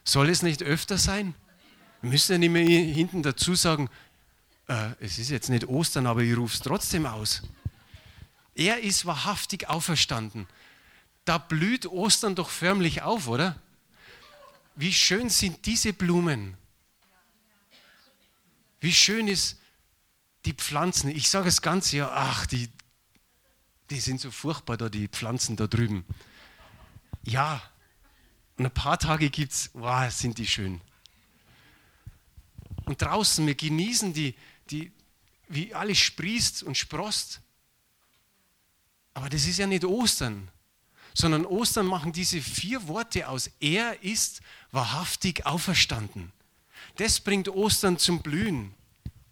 Soll 0.03 0.29
es 0.29 0.41
nicht 0.41 0.63
öfter 0.63 0.97
sein? 0.97 1.35
Wir 2.01 2.09
müssen 2.09 2.31
ja 2.31 2.37
nicht 2.39 2.49
mehr 2.49 2.65
hinten 2.65 3.21
dazu 3.21 3.53
sagen, 3.53 3.87
äh, 4.67 4.89
es 4.99 5.19
ist 5.19 5.29
jetzt 5.29 5.49
nicht 5.49 5.67
Ostern, 5.67 6.07
aber 6.07 6.21
ich 6.21 6.35
rufe 6.35 6.55
es 6.55 6.61
trotzdem 6.61 7.05
aus. 7.05 7.43
Er 8.55 8.81
ist 8.81 9.05
wahrhaftig 9.05 9.69
auferstanden. 9.69 10.47
Da 11.25 11.37
blüht 11.37 11.85
Ostern 11.85 12.35
doch 12.35 12.49
förmlich 12.49 13.01
auf, 13.01 13.27
oder? 13.27 13.59
Wie 14.75 14.93
schön 14.93 15.29
sind 15.29 15.65
diese 15.65 15.93
Blumen. 15.93 16.57
Wie 18.79 18.93
schön 18.93 19.27
ist 19.27 19.59
die 20.45 20.53
Pflanzen. 20.53 21.09
Ich 21.09 21.29
sage 21.29 21.49
es 21.49 21.61
ganz 21.61 21.91
ja, 21.91 22.09
ach, 22.11 22.47
die, 22.47 22.69
die 23.89 23.99
sind 23.99 24.19
so 24.19 24.31
furchtbar 24.31 24.77
da, 24.77 24.89
die 24.89 25.07
Pflanzen 25.07 25.55
da 25.55 25.67
drüben. 25.67 26.05
Ja, 27.23 27.61
und 28.57 28.65
ein 28.65 28.73
paar 28.73 28.97
Tage 28.97 29.29
gibt 29.29 29.51
es, 29.53 29.69
wow, 29.73 30.11
sind 30.11 30.37
die 30.37 30.47
schön. 30.47 30.81
Und 32.85 33.01
draußen, 33.01 33.45
wir 33.45 33.55
genießen 33.55 34.13
die, 34.13 34.35
die, 34.69 34.91
wie 35.47 35.73
alles 35.73 35.99
sprießt 35.99 36.63
und 36.63 36.77
sprost. 36.77 37.41
Aber 39.13 39.29
das 39.29 39.45
ist 39.45 39.59
ja 39.59 39.67
nicht 39.67 39.85
Ostern, 39.85 40.49
sondern 41.13 41.45
Ostern 41.45 41.85
machen 41.85 42.13
diese 42.13 42.41
vier 42.41 42.87
Worte 42.87 43.27
aus. 43.27 43.51
Er 43.59 44.01
ist 44.03 44.41
wahrhaftig 44.71 45.45
auferstanden. 45.45 46.31
Das 46.97 47.19
bringt 47.19 47.49
Ostern 47.49 47.97
zum 47.97 48.21
Blühen 48.21 48.73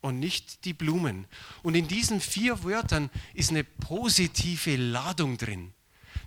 und 0.02 0.20
nicht 0.20 0.66
die 0.66 0.74
Blumen. 0.74 1.28
Und 1.64 1.76
in 1.76 1.88
diesen 1.88 2.22
vier 2.22 2.64
Wörtern 2.64 3.10
ist 3.34 3.50
eine 3.50 3.64
positive 3.64 4.76
Ladung 4.76 5.38
drin. 5.38 5.74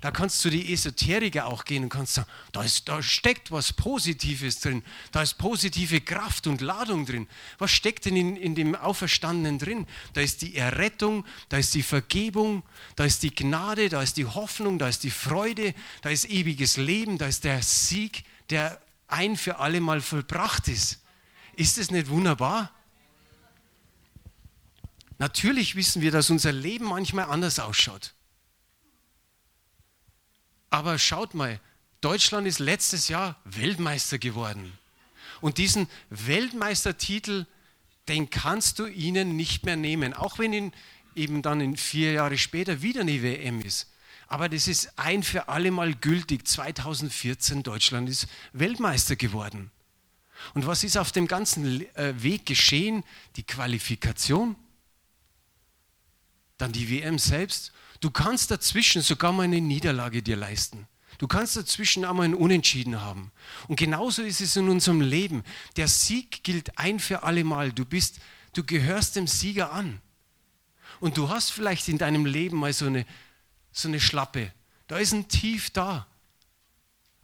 Da 0.02 0.11
kannst 0.11 0.44
du 0.44 0.50
die 0.50 0.73
Esoteriker 0.73 1.47
auch 1.47 1.64
gehen 1.64 1.85
und 1.85 1.88
kannst 1.88 2.14
sagen, 2.14 2.28
da, 2.50 2.64
ist, 2.64 2.88
da 2.88 3.00
steckt 3.04 3.52
was 3.52 3.73
Positives 3.73 4.59
drin, 4.59 4.82
da 5.12 5.23
ist 5.23 5.38
positive 5.38 6.00
Kraft 6.00 6.49
und 6.49 6.61
Ladung 6.61 7.06
drin. 7.06 7.28
Was 7.59 7.71
steckt 7.71 8.06
denn 8.06 8.16
in, 8.16 8.35
in 8.35 8.56
dem 8.56 8.75
Auferstandenen 8.75 9.61
drin? 9.61 9.87
Da 10.14 10.21
ist 10.21 10.42
die 10.42 10.56
Errettung, 10.56 11.25
da 11.49 11.59
ist 11.59 11.73
die 11.76 11.85
Vergebung, 11.85 12.64
da 12.97 13.04
ist 13.04 13.23
die 13.23 13.32
Gnade, 13.32 13.88
da 13.88 14.02
ist 14.02 14.16
die 14.16 14.26
Hoffnung, 14.26 14.80
da 14.80 14.88
ist 14.88 15.04
die 15.04 15.11
Freude, 15.12 15.73
da 16.00 16.11
ist 16.11 16.28
ewiges 16.28 16.78
Leben, 16.78 17.16
da 17.16 17.28
ist 17.28 17.44
der 17.44 17.62
Sieg, 17.62 18.25
der 18.50 18.82
ein 19.06 19.37
für 19.37 19.61
alle 19.61 19.80
Mal 19.80 20.00
vollbracht 20.00 20.66
ist. 20.66 21.00
Ist 21.54 21.78
es 21.78 21.92
nicht 21.92 22.09
wunderbar? 22.09 22.73
Natürlich 25.18 25.76
wissen 25.76 26.02
wir, 26.02 26.11
dass 26.11 26.28
unser 26.28 26.50
Leben 26.50 26.87
manchmal 26.87 27.26
anders 27.26 27.61
ausschaut. 27.61 28.14
Aber 30.73 30.99
schaut 30.99 31.35
mal, 31.35 31.61
Deutschland 32.00 32.47
ist 32.47 32.59
letztes 32.59 33.09
Jahr 33.09 33.37
Weltmeister 33.45 34.19
geworden. 34.19 34.73
Und 35.43 35.59
diesen 35.59 35.87
Weltmeistertitel, 36.09 37.45
den 38.09 38.31
kannst 38.31 38.79
du 38.79 38.87
ihnen 38.87 39.37
nicht 39.37 39.67
mehr 39.67 39.76
nehmen, 39.76 40.14
auch 40.14 40.38
wenn 40.38 40.55
ihn 40.55 40.73
eben 41.14 41.43
dann 41.43 41.61
in 41.61 41.76
vier 41.76 42.12
Jahre 42.12 42.38
später 42.38 42.81
wieder 42.81 43.02
eine 43.02 43.23
WM 43.23 43.61
ist. 43.61 43.91
Aber 44.29 44.49
das 44.49 44.67
ist 44.67 44.99
ein 44.99 45.23
für 45.23 45.49
alle 45.49 45.71
Mal 45.71 45.95
gültig. 45.95 46.49
2014 46.49 47.62
Deutschland 47.62 48.09
ist 48.09 48.26
Weltmeister 48.55 49.17
geworden. 49.17 49.71
Und 50.55 50.67
was 50.67 50.85
ist 50.85 50.97
auf 50.97 51.12
dem 51.12 51.29
ganzen 51.29 51.83
äh, 51.97 52.14
Weg 52.23 52.47
geschehen? 52.47 53.05
Die 53.37 53.43
Qualifikation, 53.43 54.57
dann 56.57 56.73
die 56.73 56.88
WM 56.88 57.19
selbst 57.19 57.73
Du 58.02 58.11
kannst 58.11 58.50
dazwischen 58.50 59.00
sogar 59.00 59.32
mal 59.32 59.44
eine 59.44 59.60
Niederlage 59.60 60.25
dir 60.25 60.36
leisten. 60.36 60.88
Du 61.19 61.28
kannst 61.28 61.56
dazwischen 61.56 62.04
auch 62.04 62.15
mal 62.15 62.25
ein 62.25 62.34
Unentschieden 62.34 63.00
haben. 63.00 63.30
Und 63.69 63.76
genauso 63.76 64.23
ist 64.23 64.41
es 64.41 64.56
in 64.56 64.69
unserem 64.69 65.00
Leben. 65.00 65.45
Der 65.76 65.86
Sieg 65.86 66.43
gilt 66.43 66.76
ein 66.80 66.99
für 66.99 67.23
alle 67.23 67.45
Mal. 67.45 67.73
Du 67.73 67.84
bist, 67.84 68.19
du 68.54 68.65
gehörst 68.65 69.15
dem 69.15 69.28
Sieger 69.28 69.73
an. 69.73 70.00
Und 70.99 71.17
du 71.17 71.28
hast 71.28 71.52
vielleicht 71.52 71.88
in 71.88 71.97
deinem 71.97 72.26
Leben 72.26 72.56
mal 72.56 72.73
so 72.73 72.86
eine, 72.86 73.06
so 73.71 73.86
eine 73.86 74.00
Schlappe. 74.00 74.52
Da 74.88 74.99
ist 74.99 75.12
ein 75.12 75.28
Tief 75.28 75.71
da. 75.71 76.08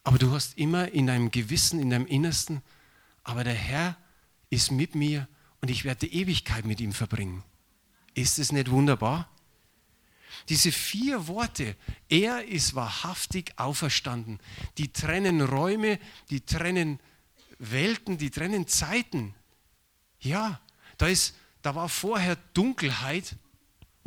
Aber 0.05 0.19
du 0.19 0.31
hast 0.31 0.57
immer 0.59 0.93
in 0.93 1.09
deinem 1.09 1.33
Gewissen, 1.33 1.81
in 1.81 1.91
deinem 1.91 2.07
Innersten, 2.07 2.63
aber 3.25 3.43
der 3.43 3.55
Herr 3.55 3.97
ist 4.49 4.71
mit 4.71 4.95
mir 4.95 5.27
und 5.61 5.73
ich 5.73 5.85
werde 5.85 6.07
die 6.07 6.15
Ewigkeit 6.15 6.65
mit 6.65 6.81
ihm 6.81 6.93
verbringen. 6.93 7.43
Ist 8.15 8.39
es 8.39 8.53
nicht 8.53 8.71
wunderbar? 8.71 9.29
Diese 10.49 10.73
vier 10.73 11.27
Worte, 11.27 11.77
er 12.09 12.45
ist 12.47 12.75
wahrhaftig 12.75 13.53
auferstanden, 13.57 14.41
die 14.79 14.93
trennen 14.93 15.43
Räume, 15.43 15.99
die 16.31 16.41
trennen 16.41 17.01
Welten, 17.59 18.19
die 18.19 18.31
trennen 18.31 18.67
Zeiten. 18.67 19.35
Ja, 20.21 20.61
da, 20.97 21.07
ist, 21.09 21.35
da 21.63 21.75
war 21.75 21.89
vorher 21.89 22.37
Dunkelheit 22.55 23.37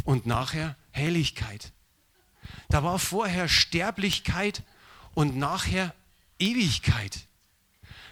und 0.04 0.26
nachher 0.26 0.76
Helligkeit. 0.92 1.72
Da 2.70 2.84
war 2.84 2.98
vorher 2.98 3.48
Sterblichkeit 3.48 4.64
und 5.14 5.38
nachher 5.38 5.94
Ewigkeit. 6.40 7.28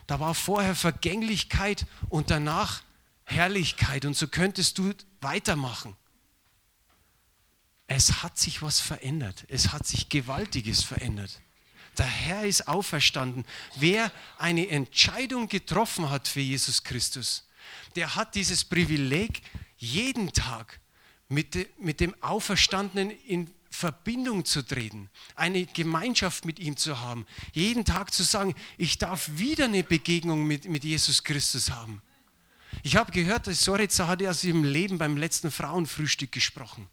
Da 0.06 0.20
war 0.20 0.36
vorher 0.36 0.76
Vergänglichkeit 0.76 1.86
und 2.10 2.30
danach 2.30 2.84
Herrlichkeit. 3.24 4.06
Und 4.06 4.16
so 4.16 4.28
könntest 4.28 4.78
du 4.78 4.94
weitermachen. 5.22 5.96
Es 7.92 8.22
hat 8.22 8.38
sich 8.38 8.62
was 8.62 8.80
verändert. 8.80 9.46
Es 9.48 9.74
hat 9.74 9.86
sich 9.88 10.10
Gewaltiges 10.10 10.84
verändert. 10.84 11.42
Der 11.98 12.06
Herr 12.06 12.46
ist 12.46 12.68
auferstanden. 12.68 13.46
Wer 13.78 14.12
eine 14.38 14.70
Entscheidung 14.70 15.50
getroffen 15.50 16.12
hat 16.12 16.28
für 16.28 16.40
Jesus 16.40 16.84
Christus, 16.84 17.48
der 17.96 18.16
hat 18.16 18.36
dieses 18.36 18.64
Privileg, 18.64 19.42
jeden 19.80 20.32
Tag 20.34 20.80
mit, 21.30 21.80
mit 21.82 22.00
dem 22.00 22.14
Auferstandenen 22.22 23.10
in 23.26 23.50
Verbindung 23.72 24.46
zu 24.46 24.62
treten, 24.62 25.10
eine 25.36 25.66
Gemeinschaft 25.66 26.46
mit 26.46 26.60
ihm 26.60 26.78
zu 26.78 27.00
haben, 27.00 27.26
jeden 27.54 27.86
Tag 27.86 28.14
zu 28.14 28.22
sagen, 28.22 28.54
ich 28.78 29.00
darf 29.00 29.32
wieder 29.34 29.66
eine 29.66 29.84
Begegnung 29.84 30.46
mit, 30.46 30.66
mit 30.66 30.84
Jesus 30.84 31.24
Christus 31.24 31.72
haben. 31.72 32.04
Ich 32.84 32.96
habe 32.96 33.12
gehört, 33.12 33.48
dass 33.48 33.62
Soritza 33.62 34.08
hat 34.08 34.22
aus 34.22 34.44
ihrem 34.44 34.64
Leben 34.64 35.00
beim 35.00 35.18
letzten 35.18 35.50
Frauenfrühstück 35.50 36.32
gesprochen. 36.32 36.88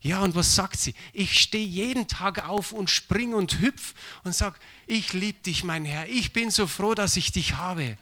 Ja, 0.00 0.22
und 0.22 0.34
was 0.34 0.54
sagt 0.54 0.78
sie? 0.78 0.94
Ich 1.12 1.40
stehe 1.40 1.66
jeden 1.66 2.06
Tag 2.06 2.48
auf 2.48 2.72
und 2.72 2.88
spring 2.88 3.34
und 3.34 3.60
hüpf 3.60 3.94
und 4.22 4.34
sage, 4.34 4.58
ich 4.86 5.12
liebe 5.12 5.40
dich, 5.40 5.64
mein 5.64 5.84
Herr. 5.84 6.08
Ich 6.08 6.32
bin 6.32 6.50
so 6.50 6.66
froh, 6.66 6.94
dass 6.94 7.16
ich 7.16 7.32
dich 7.32 7.56
habe. 7.56 7.98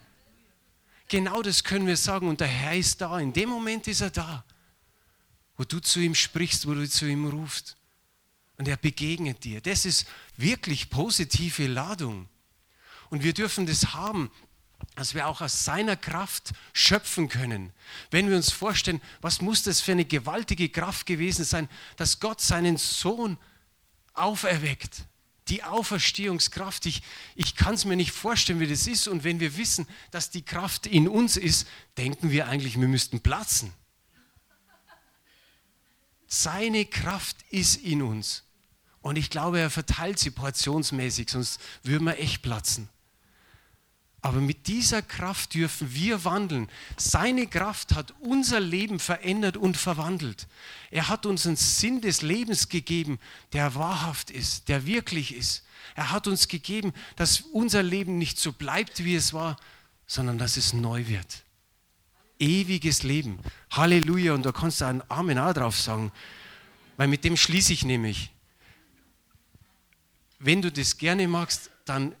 Genau 1.07 1.41
das 1.41 1.63
können 1.63 1.87
wir 1.87 1.97
sagen. 1.97 2.27
Und 2.27 2.39
der 2.39 2.47
Herr 2.47 2.75
ist 2.75 3.01
da. 3.01 3.19
In 3.19 3.33
dem 3.33 3.49
Moment 3.49 3.87
ist 3.87 4.01
er 4.01 4.11
da, 4.11 4.43
wo 5.55 5.63
du 5.63 5.79
zu 5.79 5.99
ihm 5.99 6.13
sprichst, 6.13 6.67
wo 6.67 6.73
du 6.75 6.87
zu 6.87 7.07
ihm 7.07 7.27
rufst. 7.27 7.77
Und 8.57 8.67
er 8.67 8.77
begegnet 8.77 9.43
dir. 9.43 9.61
Das 9.61 9.85
ist 9.85 10.05
wirklich 10.35 10.89
positive 10.89 11.67
Ladung. 11.67 12.27
Und 13.09 13.23
wir 13.23 13.33
dürfen 13.33 13.65
das 13.65 13.93
haben 13.93 14.29
dass 14.97 15.13
wir 15.13 15.27
auch 15.27 15.41
aus 15.41 15.63
seiner 15.63 15.95
Kraft 15.95 16.53
schöpfen 16.73 17.29
können. 17.29 17.71
Wenn 18.09 18.29
wir 18.29 18.35
uns 18.35 18.51
vorstellen, 18.51 18.99
was 19.21 19.41
muss 19.41 19.61
das 19.61 19.79
für 19.79 19.91
eine 19.91 20.05
gewaltige 20.05 20.69
Kraft 20.69 21.05
gewesen 21.05 21.45
sein, 21.45 21.69
dass 21.97 22.19
Gott 22.19 22.41
seinen 22.41 22.77
Sohn 22.77 23.37
auferweckt. 24.15 25.03
Die 25.49 25.63
Auferstehungskraft, 25.63 26.87
ich, 26.87 27.03
ich 27.35 27.55
kann 27.55 27.75
es 27.75 27.85
mir 27.85 27.95
nicht 27.95 28.11
vorstellen, 28.11 28.59
wie 28.59 28.65
das 28.65 28.87
ist. 28.87 29.07
Und 29.07 29.23
wenn 29.23 29.39
wir 29.39 29.55
wissen, 29.55 29.87
dass 30.09 30.31
die 30.31 30.41
Kraft 30.41 30.87
in 30.87 31.07
uns 31.07 31.37
ist, 31.37 31.67
denken 31.99 32.31
wir 32.31 32.47
eigentlich, 32.47 32.79
wir 32.79 32.87
müssten 32.87 33.19
platzen. 33.19 33.71
Seine 36.25 36.87
Kraft 36.87 37.37
ist 37.51 37.75
in 37.83 38.01
uns. 38.01 38.45
Und 39.01 39.15
ich 39.15 39.29
glaube, 39.29 39.59
er 39.59 39.69
verteilt 39.69 40.17
sie 40.17 40.31
portionsmäßig, 40.31 41.29
sonst 41.29 41.61
würden 41.83 42.05
wir 42.05 42.17
echt 42.17 42.41
platzen. 42.41 42.89
Aber 44.27 44.41
mit 44.41 44.67
dieser 44.67 45.01
Kraft 45.01 45.53
dürfen 45.53 45.95
wir 45.95 46.25
wandeln. 46.25 46.67
Seine 46.97 47.47
Kraft 47.47 47.95
hat 47.95 48.13
unser 48.19 48.59
Leben 48.59 48.99
verändert 48.99 49.55
und 49.55 49.77
verwandelt. 49.77 50.47
Er 50.91 51.07
hat 51.07 51.25
uns 51.25 51.47
einen 51.47 51.55
Sinn 51.55 52.01
des 52.01 52.23
Lebens 52.23 52.67
gegeben, 52.67 53.19
der 53.53 53.73
wahrhaft 53.75 54.29
ist, 54.29 54.67
der 54.67 54.85
wirklich 54.85 55.33
ist. 55.33 55.63
Er 55.95 56.11
hat 56.11 56.27
uns 56.27 56.49
gegeben, 56.49 56.91
dass 57.15 57.39
unser 57.39 57.81
Leben 57.83 58.17
nicht 58.17 58.37
so 58.37 58.51
bleibt, 58.51 59.05
wie 59.05 59.15
es 59.15 59.31
war, 59.31 59.55
sondern 60.07 60.37
dass 60.37 60.57
es 60.57 60.73
neu 60.73 61.07
wird. 61.07 61.45
Ewiges 62.37 63.03
Leben. 63.03 63.39
Halleluja. 63.71 64.33
Und 64.33 64.45
da 64.45 64.51
kannst 64.51 64.81
du 64.81 64.85
einen 64.87 65.03
Amen 65.07 65.39
auch 65.39 65.53
drauf 65.53 65.79
sagen, 65.79 66.11
weil 66.97 67.07
mit 67.07 67.23
dem 67.23 67.37
schließe 67.37 67.71
ich 67.71 67.85
nämlich. 67.85 68.29
Wenn 70.37 70.61
du 70.61 70.69
das 70.69 70.97
gerne 70.97 71.29
magst, 71.29 71.71
dann 71.85 72.13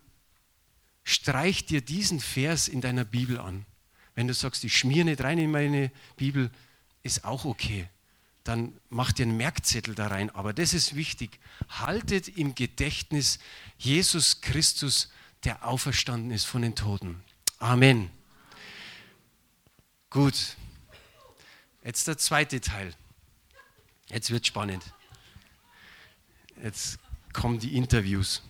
streich 1.07 1.65
dir 1.65 1.79
diesen 1.79 2.19
Vers 2.19 2.67
in 2.67 2.81
deiner 2.81 3.05
Bibel 3.05 3.39
an. 3.39 3.65
Wenn 4.13 4.27
du 4.27 4.33
sagst, 4.33 4.65
ich 4.65 4.77
schmier 4.77 5.05
nicht 5.05 5.21
rein 5.21 5.37
in 5.37 5.49
meine 5.49 5.89
Bibel, 6.17 6.51
ist 7.01 7.23
auch 7.23 7.45
okay. 7.45 7.87
Dann 8.43 8.77
mach 8.89 9.13
dir 9.13 9.23
einen 9.23 9.37
Merkzettel 9.37 9.95
da 9.95 10.07
rein. 10.07 10.29
Aber 10.31 10.51
das 10.51 10.73
ist 10.73 10.95
wichtig. 10.95 11.39
Haltet 11.69 12.27
im 12.27 12.55
Gedächtnis 12.55 13.39
Jesus 13.77 14.41
Christus, 14.41 15.09
der 15.45 15.65
auferstanden 15.65 16.31
ist 16.31 16.43
von 16.43 16.61
den 16.61 16.75
Toten. 16.75 17.23
Amen. 17.59 18.09
Gut. 20.09 20.57
Jetzt 21.85 22.05
der 22.09 22.17
zweite 22.17 22.59
Teil. 22.59 22.93
Jetzt 24.09 24.29
wird 24.29 24.45
spannend. 24.45 24.83
Jetzt 26.61 26.99
kommen 27.31 27.59
die 27.59 27.77
Interviews. 27.77 28.41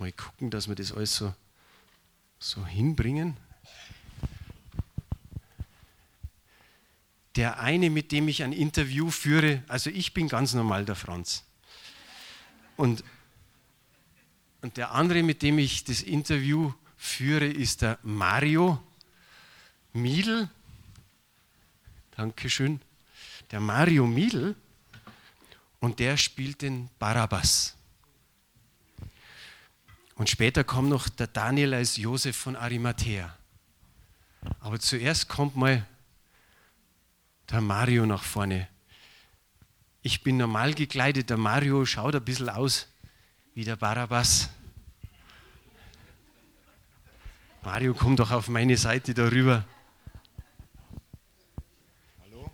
Mal 0.00 0.12
gucken, 0.12 0.50
dass 0.50 0.66
wir 0.66 0.74
das 0.74 0.92
alles 0.92 1.14
so, 1.14 1.34
so 2.38 2.64
hinbringen. 2.64 3.36
Der 7.36 7.60
eine, 7.60 7.90
mit 7.90 8.10
dem 8.10 8.26
ich 8.28 8.42
ein 8.42 8.54
Interview 8.54 9.10
führe, 9.10 9.62
also 9.68 9.90
ich 9.90 10.14
bin 10.14 10.26
ganz 10.26 10.54
normal 10.54 10.86
der 10.86 10.94
Franz. 10.94 11.44
Und, 12.78 13.04
und 14.62 14.78
der 14.78 14.92
andere, 14.92 15.22
mit 15.22 15.42
dem 15.42 15.58
ich 15.58 15.84
das 15.84 16.00
Interview 16.00 16.72
führe, 16.96 17.46
ist 17.46 17.82
der 17.82 17.98
Mario 18.02 18.82
Miedl. 19.92 20.48
Dankeschön. 22.12 22.80
Der 23.50 23.60
Mario 23.60 24.06
Miedl 24.06 24.56
und 25.78 25.98
der 25.98 26.16
spielt 26.16 26.62
den 26.62 26.88
Barabbas. 26.98 27.76
Und 30.20 30.28
später 30.28 30.64
kommt 30.64 30.90
noch 30.90 31.08
der 31.08 31.28
Daniel 31.28 31.72
als 31.72 31.96
Josef 31.96 32.36
von 32.36 32.54
Arimathea. 32.54 33.34
Aber 34.60 34.78
zuerst 34.78 35.28
kommt 35.28 35.56
mal 35.56 35.86
der 37.48 37.62
Mario 37.62 38.04
nach 38.04 38.22
vorne. 38.22 38.68
Ich 40.02 40.22
bin 40.22 40.36
normal 40.36 40.74
gekleidet, 40.74 41.30
der 41.30 41.38
Mario 41.38 41.86
schaut 41.86 42.14
ein 42.14 42.22
bisschen 42.22 42.50
aus 42.50 42.86
wie 43.54 43.64
der 43.64 43.76
Barabbas. 43.76 44.50
Mario, 47.62 47.94
komm 47.94 48.14
doch 48.14 48.30
auf 48.30 48.48
meine 48.48 48.76
Seite 48.76 49.14
darüber. 49.14 49.64
Hallo? 52.20 52.50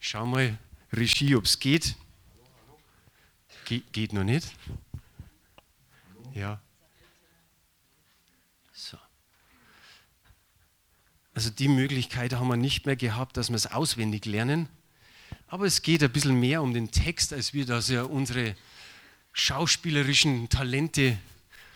Schau 0.00 0.24
mal, 0.24 0.56
Regie, 0.90 1.36
ob 1.36 1.44
es 1.44 1.58
geht. 1.60 1.96
Ge 3.66 3.82
geht 3.92 4.14
noch 4.14 4.24
nicht? 4.24 4.56
Ja. 6.32 6.62
Also 11.34 11.50
die 11.50 11.68
Möglichkeit 11.68 12.32
haben 12.32 12.48
wir 12.48 12.56
nicht 12.56 12.86
mehr 12.86 12.96
gehabt, 12.96 13.36
dass 13.36 13.48
wir 13.50 13.56
es 13.56 13.66
auswendig 13.66 14.24
lernen. 14.24 14.68
Aber 15.48 15.66
es 15.66 15.82
geht 15.82 16.02
ein 16.02 16.12
bisschen 16.12 16.38
mehr 16.38 16.62
um 16.62 16.72
den 16.72 16.90
Text, 16.90 17.32
als 17.32 17.52
wir 17.52 17.66
das 17.66 17.88
ja 17.88 18.04
unsere 18.04 18.54
schauspielerischen 19.32 20.48
Talente 20.48 21.18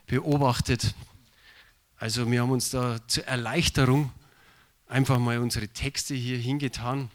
beobachtet. 0.07 0.95
Also 1.97 2.31
wir 2.31 2.43
haben 2.43 2.53
uns 2.53 2.71
da 2.71 3.01
zur 3.09 3.27
Erleichterung 3.27 4.13
einfach 4.87 5.19
mal 5.19 5.39
unsere 5.39 5.69
Texte 5.69 6.15
hier 6.15 6.39
hingetan. 6.39 7.11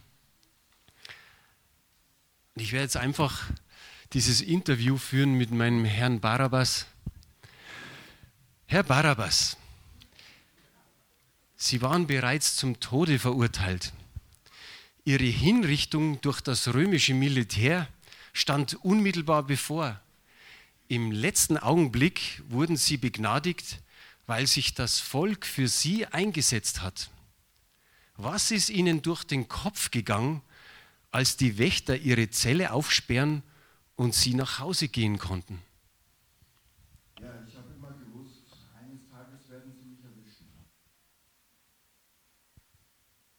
Und 2.56 2.62
ich 2.62 2.74
werde 2.74 2.84
jetzt 2.84 2.98
einfach 2.98 3.50
dieses 4.12 4.42
Interview 4.42 4.98
führen 4.98 5.34
mit 5.34 5.52
meinem 5.52 5.86
Herrn 5.86 6.20
Barabbas. 6.20 6.86
Herr 8.68 8.84
Barabbas, 8.84 9.58
Sie 11.64 11.82
waren 11.82 12.08
bereits 12.08 12.58
zum 12.58 12.80
Tode 12.82 13.20
verurteilt. 13.20 13.94
Ihre 15.06 15.24
Hinrichtung 15.24 16.20
durch 16.20 16.42
das 16.42 16.74
römische 16.74 17.14
Militär 17.14 17.88
stand 18.34 18.76
unmittelbar 18.84 19.44
bevor. 19.44 20.00
Im 20.90 21.12
letzten 21.12 21.58
Augenblick 21.58 22.42
wurden 22.50 22.76
Sie 22.76 22.98
begnadigt, 22.98 23.80
weil 24.26 24.48
sich 24.48 24.74
das 24.74 25.00
Volk 25.00 25.46
für 25.46 25.68
Sie 25.68 26.06
eingesetzt 26.08 26.82
hat. 26.82 27.10
Was 28.18 28.52
ist 28.52 28.70
Ihnen 28.70 29.02
durch 29.02 29.24
den 29.24 29.48
Kopf 29.48 29.90
gegangen, 29.90 30.42
als 31.12 31.38
die 31.38 31.58
Wächter 31.58 31.96
Ihre 31.96 32.30
Zelle 32.30 32.74
aufsperren 32.74 33.44
und 33.96 34.14
sie 34.16 34.34
nach 34.34 34.60
Hause 34.60 34.88
gehen 34.88 35.18
konnten. 35.18 35.62
Ja, 37.20 37.44
ich 37.48 37.56
habe 37.56 37.74
immer 37.78 37.94
gewusst, 37.94 38.42
eines 38.76 39.08
Tages 39.10 39.48
werden 39.50 39.72
sie 39.72 39.86
mich 39.86 40.04
erwischen. 40.04 40.48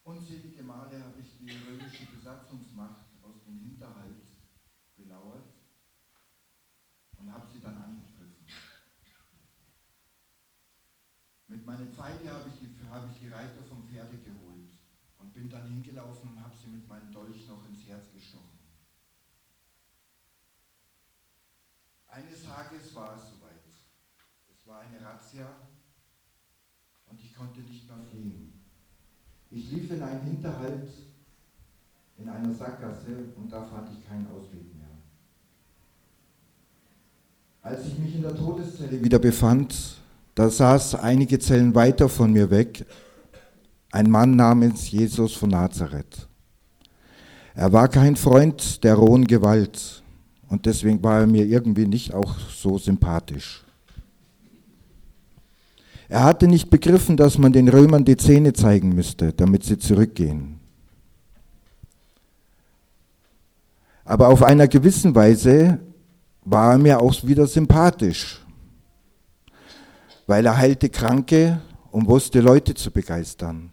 Unzählige 0.04 0.62
Male 0.62 1.02
habe 1.02 1.20
ich 1.20 1.28
die 1.40 1.50
römische 1.50 2.06
Besatzungsmacht 2.14 3.06
aus 3.22 3.42
dem 3.46 3.58
Hinterhalt 3.58 4.22
belauert 4.96 5.52
und 7.18 7.32
habe 7.32 7.46
sie 7.52 7.60
dann 7.60 7.76
angegriffen. 7.76 8.46
Mit 11.74 11.80
meinem 11.80 11.92
Pfeil 11.92 12.30
habe 12.30 12.48
ich, 12.48 12.88
habe 12.88 13.08
ich 13.12 13.18
die 13.18 13.28
Reiter 13.28 13.62
vom 13.68 13.82
Pferde 13.88 14.16
geholt 14.18 14.70
und 15.18 15.34
bin 15.34 15.50
dann 15.50 15.66
hingelaufen 15.66 16.30
und 16.30 16.40
habe 16.40 16.54
sie 16.56 16.70
mit 16.70 16.88
meinem 16.88 17.10
Dolch 17.10 17.48
noch 17.48 17.66
ins 17.68 17.88
Herz 17.88 18.04
gestochen. 18.14 18.60
Eines 22.06 22.44
Tages 22.44 22.94
war 22.94 23.16
es 23.16 23.22
soweit. 23.30 23.64
Es 24.48 24.64
war 24.68 24.82
eine 24.82 25.00
Razzia 25.04 25.48
und 27.06 27.20
ich 27.20 27.34
konnte 27.34 27.60
nicht 27.62 27.88
mehr 27.88 27.98
fliehen. 28.08 28.52
Ich 29.50 29.72
lief 29.72 29.90
in 29.90 30.02
einen 30.02 30.22
Hinterhalt 30.22 30.88
in 32.18 32.28
einer 32.28 32.54
Sackgasse 32.54 33.32
und 33.36 33.52
da 33.52 33.64
fand 33.64 33.88
ich 33.98 34.06
keinen 34.06 34.28
Ausweg 34.28 34.72
mehr. 34.76 34.86
Als 37.62 37.84
ich 37.86 37.98
mich 37.98 38.14
in 38.14 38.22
der 38.22 38.36
Todeszelle 38.36 39.02
wieder 39.02 39.18
befand, 39.18 40.03
da 40.34 40.50
saß 40.50 40.96
einige 40.96 41.38
Zellen 41.38 41.74
weiter 41.74 42.08
von 42.08 42.32
mir 42.32 42.50
weg 42.50 42.84
ein 43.94 44.10
Mann 44.10 44.34
namens 44.34 44.90
Jesus 44.90 45.34
von 45.34 45.50
Nazareth. 45.50 46.28
Er 47.54 47.72
war 47.72 47.86
kein 47.86 48.16
Freund 48.16 48.82
der 48.82 48.94
rohen 48.96 49.24
Gewalt, 49.24 50.02
und 50.48 50.66
deswegen 50.66 51.02
war 51.02 51.20
er 51.20 51.26
mir 51.28 51.46
irgendwie 51.46 51.86
nicht 51.86 52.12
auch 52.12 52.36
so 52.50 52.76
sympathisch. 52.76 53.64
Er 56.08 56.24
hatte 56.24 56.48
nicht 56.48 56.70
begriffen, 56.70 57.16
dass 57.16 57.38
man 57.38 57.52
den 57.52 57.68
Römern 57.68 58.04
die 58.04 58.16
Zähne 58.16 58.52
zeigen 58.52 58.94
müsste, 58.94 59.32
damit 59.32 59.64
sie 59.64 59.78
zurückgehen. 59.78 60.60
Aber 64.04 64.28
auf 64.28 64.42
einer 64.42 64.68
gewissen 64.68 65.14
Weise 65.14 65.78
war 66.44 66.72
er 66.72 66.78
mir 66.78 67.00
auch 67.00 67.14
wieder 67.24 67.46
sympathisch, 67.46 68.43
weil 70.26 70.46
er 70.46 70.56
heilte 70.56 70.88
Kranke 70.88 71.60
und 71.90 72.08
wusste 72.08 72.40
Leute 72.40 72.74
zu 72.74 72.90
begeistern. 72.90 73.70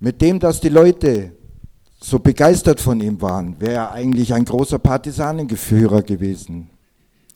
Mit 0.00 0.20
dem, 0.20 0.38
dass 0.38 0.60
die 0.60 0.68
Leute 0.68 1.32
so 2.00 2.18
begeistert 2.18 2.80
von 2.80 3.00
ihm 3.00 3.20
waren, 3.20 3.60
wäre 3.60 3.72
er 3.72 3.92
eigentlich 3.92 4.32
ein 4.32 4.44
großer 4.44 4.78
Partisanengeführer 4.78 6.02
gewesen 6.02 6.70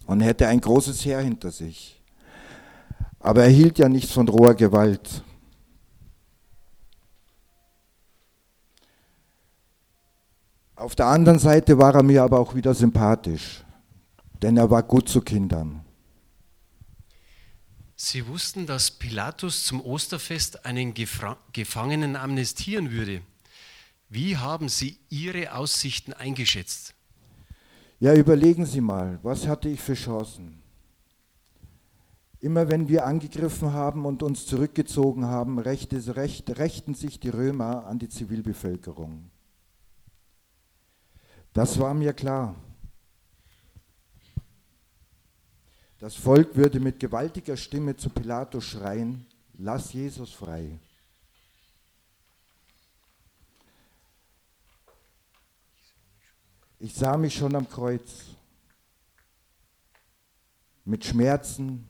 und 0.07 0.21
hätte 0.21 0.47
ein 0.47 0.61
großes 0.61 1.05
Heer 1.05 1.21
hinter 1.21 1.51
sich. 1.51 2.01
Aber 3.19 3.43
er 3.43 3.51
hielt 3.51 3.79
ja 3.79 3.89
nichts 3.89 4.13
von 4.13 4.29
roher 4.29 4.55
Gewalt. 4.55 5.23
Auf 10.77 10.97
der 10.97 11.07
anderen 11.07 11.39
Seite 11.39 11.79
war 11.79 11.95
er 11.95 12.03
mir 12.03 12.25
aber 12.25 12.41
auch 12.41 12.55
wieder 12.55 12.75
sympathisch, 12.75 13.65
denn 14.43 14.57
er 14.57 14.71
war 14.71 14.83
gut 14.83 15.09
zu 15.09 15.21
Kindern. 15.21 15.82
Sie 18.05 18.27
wussten, 18.27 18.67
dass 18.67 18.91
Pilatus 18.91 19.65
zum 19.65 19.81
Osterfest 19.81 20.67
einen 20.67 20.93
Gefangenen 20.93 22.17
amnestieren 22.17 22.91
würde. 22.91 23.23
Wie 24.09 24.37
haben 24.37 24.69
Sie 24.69 24.99
Ihre 25.09 25.55
Aussichten 25.55 26.13
eingeschätzt? 26.13 26.95
Ja, 28.01 28.13
überlegen 28.13 28.67
Sie 28.67 28.81
mal, 28.81 29.21
was 29.23 29.47
hatte 29.47 29.69
ich 29.69 29.81
für 29.81 29.95
Chancen? 29.95 30.61
Immer 32.41 32.69
wenn 32.69 32.89
wir 32.89 33.07
angegriffen 33.07 33.73
haben 33.73 34.05
und 34.05 34.25
uns 34.25 34.47
zurückgezogen 34.47 35.27
haben, 35.27 35.61
rechte, 35.61 36.17
recht, 36.17 36.59
rächten 36.59 36.95
sich 36.95 37.21
die 37.21 37.29
Römer 37.29 37.87
an 37.87 38.01
die 38.01 38.09
Zivilbevölkerung. 38.09 39.31
Das 41.53 41.79
war 41.79 41.95
mir 41.95 42.15
klar. 42.15 42.57
Das 46.03 46.17
Volk 46.17 46.57
würde 46.57 46.81
mit 46.81 46.99
gewaltiger 46.99 47.57
Stimme 47.57 47.97
zu 47.97 48.11
Pilatus 48.11 48.65
schreien, 48.65 49.25
lass 49.57 49.93
Jesus 49.93 50.33
frei. 50.33 50.81
Ich 56.81 56.93
sah 56.93 57.17
mich 57.17 57.33
schon 57.33 57.55
am 57.55 57.69
Kreuz. 57.69 58.35
mit 60.85 61.05
Schmerzen 61.05 61.89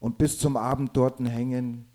und 0.00 0.18
bis 0.18 0.40
zum 0.40 0.56
Abend 0.56 0.96
dort 0.96 1.20
hängen, 1.20 1.88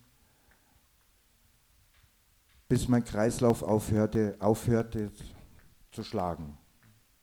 bis 2.69 2.87
mein 2.87 3.03
Kreislauf 3.03 3.63
aufhörte, 3.63 4.37
aufhörte 4.39 5.11
zu 5.91 6.05
schlagen, 6.05 6.57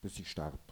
bis 0.03 0.19
ich 0.19 0.31
starb. 0.31 0.68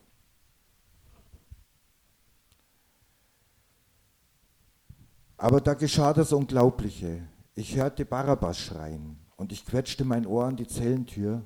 Aber 5.37 5.61
da 5.61 5.75
geschah 5.75 6.12
das 6.12 6.33
Unglaubliche. 6.33 7.27
Ich 7.55 7.77
hörte 7.77 8.05
Barabbas 8.05 8.59
schreien 8.59 9.18
und 9.37 9.53
ich 9.53 9.64
quetschte 9.64 10.05
mein 10.05 10.27
Ohr 10.27 10.44
an 10.44 10.57
die 10.57 10.66
Zellentür. 10.66 11.42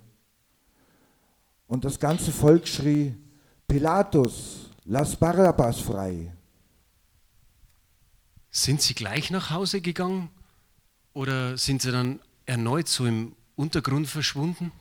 Und 1.67 1.85
das 1.85 1.99
ganze 1.99 2.33
Volk 2.33 2.67
schrie, 2.67 3.15
Pilatus, 3.69 4.71
lass 4.85 5.17
Barabbas 5.17 5.81
frei. 5.81 6.33
Sind 8.51 8.83
Sie 8.83 8.95
gleich 8.95 9.31
nach 9.31 9.51
Hause 9.51 9.81
gegangen 9.81 10.31
oder 11.13 11.57
sind 11.57 11.83
Sie 11.83 11.93
dann 11.93 12.21
erneut 12.47 12.89
so 12.89 13.07
im 13.07 13.37
Untergrund 13.55 14.09
verschwunden? 14.09 14.73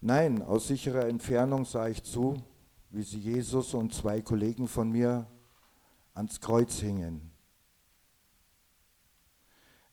Nein, 0.00 0.40
aus 0.40 0.68
sicherer 0.68 1.06
Entfernung 1.06 1.66
sah 1.66 1.88
ich 1.88 2.02
zu, 2.02 2.42
wie 2.90 3.02
sie 3.02 3.18
Jesus 3.18 3.74
und 3.74 3.92
zwei 3.92 4.22
Kollegen 4.22 4.66
von 4.66 4.90
mir 4.90 5.26
ans 6.14 6.40
Kreuz 6.40 6.80
hingen. 6.80 7.29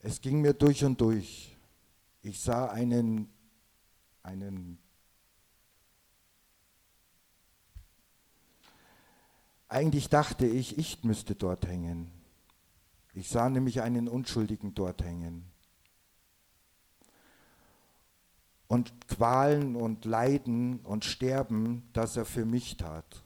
Es 0.08 0.22
ging 0.22 0.40
mir 0.40 0.54
durch 0.54 0.86
und 0.86 0.98
durch. 1.02 1.54
Ich 2.22 2.40
sah 2.40 2.70
einen, 2.70 3.28
einen 4.22 4.78
Eigentlich 9.68 10.08
dachte 10.08 10.46
ich, 10.46 10.78
ich 10.78 11.04
müsste 11.04 11.34
dort 11.34 11.66
hängen. 11.66 12.10
Ich 13.12 13.28
sah 13.28 13.50
nämlich 13.50 13.82
einen 13.82 14.08
Unschuldigen 14.08 14.74
dort 14.74 15.04
hängen. 15.04 15.44
Und 18.66 19.08
Qualen 19.08 19.76
und 19.76 20.06
Leiden 20.06 20.80
und 20.86 21.04
Sterben, 21.04 21.86
das 21.92 22.16
er 22.16 22.24
für 22.24 22.46
mich 22.46 22.78
tat. 22.78 23.22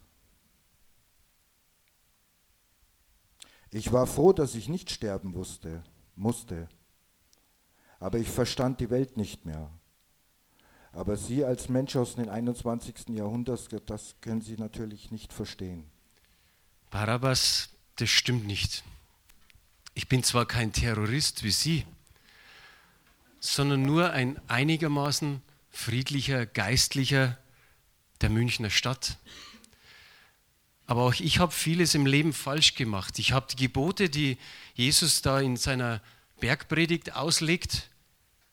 Ich 3.70 3.92
war 3.92 4.08
froh, 4.08 4.32
dass 4.32 4.56
ich 4.56 4.68
nicht 4.68 4.90
sterben 4.90 5.34
wusste 5.34 5.84
musste. 6.16 6.68
Aber 8.00 8.18
ich 8.18 8.28
verstand 8.28 8.80
die 8.80 8.90
Welt 8.90 9.16
nicht 9.16 9.46
mehr. 9.46 9.70
Aber 10.92 11.16
Sie 11.16 11.44
als 11.44 11.68
Mensch 11.68 11.96
aus 11.96 12.16
dem 12.16 12.28
21. 12.28 13.08
Jahrhundert, 13.10 13.68
das 13.88 14.16
können 14.20 14.42
Sie 14.42 14.56
natürlich 14.56 15.10
nicht 15.10 15.32
verstehen. 15.32 15.84
Barabbas, 16.90 17.70
das 17.96 18.10
stimmt 18.10 18.46
nicht. 18.46 18.84
Ich 19.94 20.08
bin 20.08 20.22
zwar 20.22 20.46
kein 20.46 20.72
Terrorist 20.72 21.44
wie 21.44 21.50
Sie, 21.50 21.86
sondern 23.40 23.82
nur 23.82 24.10
ein 24.10 24.40
einigermaßen 24.48 25.42
friedlicher 25.70 26.44
Geistlicher 26.46 27.38
der 28.20 28.30
Münchner 28.30 28.70
Stadt. 28.70 29.16
Aber 30.92 31.04
auch 31.04 31.14
ich 31.14 31.38
habe 31.38 31.52
vieles 31.52 31.94
im 31.94 32.04
Leben 32.04 32.34
falsch 32.34 32.74
gemacht. 32.74 33.18
Ich 33.18 33.32
habe 33.32 33.46
die 33.50 33.56
Gebote, 33.56 34.10
die 34.10 34.36
Jesus 34.74 35.22
da 35.22 35.40
in 35.40 35.56
seiner 35.56 36.02
Bergpredigt 36.38 37.16
auslegt, 37.16 37.88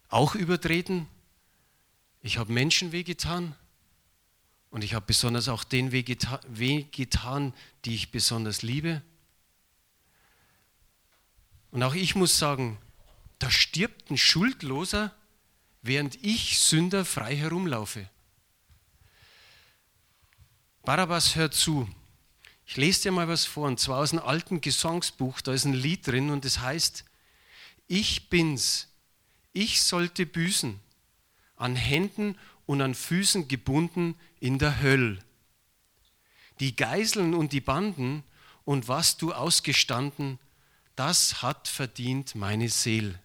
auch 0.08 0.36
übertreten. 0.36 1.06
Ich 2.22 2.38
habe 2.38 2.54
Menschen 2.54 2.94
wehgetan 2.94 3.58
und 4.70 4.86
ich 4.86 4.94
habe 4.94 5.06
besonders 5.06 5.50
auch 5.50 5.66
den 5.66 5.92
wehgetan, 5.92 7.54
die 7.84 7.96
ich 7.96 8.10
besonders 8.10 8.62
liebe. 8.62 9.02
Und 11.72 11.84
auch 11.84 11.94
ich 11.94 12.16
muss 12.16 12.38
sagen, 12.38 12.78
da 13.40 13.52
stirbt 13.52 14.12
ein 14.12 14.18
Schuldloser, 14.18 15.14
während 15.82 16.16
ich 16.24 16.58
Sünder 16.60 17.04
frei 17.04 17.36
herumlaufe. 17.36 18.10
Barabbas 20.86 21.36
hört 21.36 21.54
zu. 21.54 21.86
Ich 22.70 22.78
lese 22.78 23.02
dir 23.02 23.12
mal 23.12 23.28
was 23.28 23.46
vor, 23.46 23.68
und 23.68 23.80
zwar 23.80 23.98
aus 23.98 24.12
einem 24.12 24.22
alten 24.22 24.62
Gesangsbuch, 24.62 25.42
da 25.42 25.54
ist 25.54 25.66
ein 25.66 25.74
Lied 25.74 26.06
drin 26.06 26.30
und 26.30 26.46
es 26.46 26.60
heißt, 26.60 27.04
ich 27.88 28.30
bin's, 28.30 28.90
ich 29.54 29.82
sollte 29.82 30.28
büßen, 30.28 30.80
an 31.56 31.76
Händen 31.76 32.38
und 32.68 32.84
an 32.84 32.94
Füßen 32.94 33.48
gebunden 33.48 34.14
in 34.40 34.60
der 34.60 34.84
Hölle. 34.84 35.18
Die 36.60 36.76
Geiseln 36.76 37.34
und 37.34 37.54
die 37.54 37.60
Banden 37.60 38.24
und 38.66 38.88
was 38.88 39.18
du 39.18 39.34
ausgestanden, 39.34 40.38
das 40.96 41.42
hat 41.42 41.68
verdient 41.68 42.36
meine 42.36 42.70
Seele. 42.70 43.20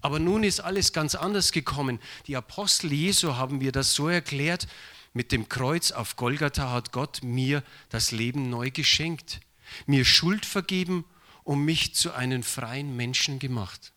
Aber 0.00 0.18
nun 0.18 0.42
ist 0.42 0.60
alles 0.60 0.94
ganz 0.94 1.14
anders 1.14 1.52
gekommen. 1.52 2.00
Die 2.28 2.36
Apostel 2.36 2.94
Jesu 2.94 3.36
haben 3.36 3.58
mir 3.58 3.72
das 3.72 3.92
so 3.92 4.08
erklärt, 4.08 4.68
mit 5.12 5.32
dem 5.32 5.48
Kreuz 5.48 5.90
auf 5.90 6.16
Golgatha 6.16 6.70
hat 6.70 6.92
Gott 6.92 7.20
mir 7.22 7.62
das 7.88 8.12
Leben 8.12 8.50
neu 8.50 8.70
geschenkt, 8.70 9.40
mir 9.86 10.04
Schuld 10.04 10.46
vergeben 10.46 11.04
und 11.44 11.64
mich 11.64 11.94
zu 11.94 12.12
einem 12.12 12.42
freien 12.42 12.96
Menschen 12.96 13.38
gemacht. 13.38 13.92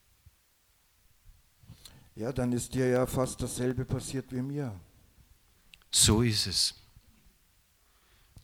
Ja, 2.14 2.32
dann 2.32 2.52
ist 2.52 2.74
dir 2.74 2.88
ja 2.88 3.06
fast 3.06 3.42
dasselbe 3.42 3.84
passiert 3.84 4.26
wie 4.30 4.42
mir. 4.42 4.74
So 5.90 6.22
ist 6.22 6.46
es. 6.46 6.74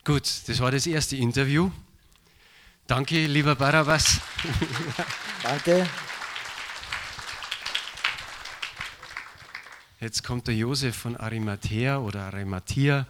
Gut, 0.05 0.29
das 0.47 0.61
war 0.61 0.71
das 0.71 0.87
erste 0.87 1.17
Interview. 1.17 1.71
Danke, 2.87 3.27
lieber 3.27 3.55
Barabbas. 3.55 4.21
Danke. 5.43 5.89
Jetzt 10.03 10.25
kommt 10.25 10.49
der 10.49 10.57
Josef 10.57 10.97
von 10.97 11.17
Arimathea 11.17 12.01
oder 12.01 12.23
Arimathea 12.23 13.07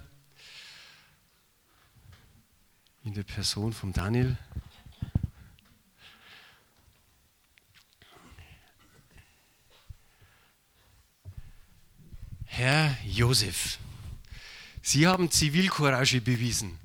in 3.03 3.15
der 3.15 3.23
Person 3.23 3.73
von 3.73 3.95
Daniel. 3.95 4.37
Herr 12.45 12.95
Josef, 13.07 13.79
Sie 14.83 15.07
haben 15.07 15.31
Zivilcourage 15.31 16.21
bewiesen. 16.21 16.79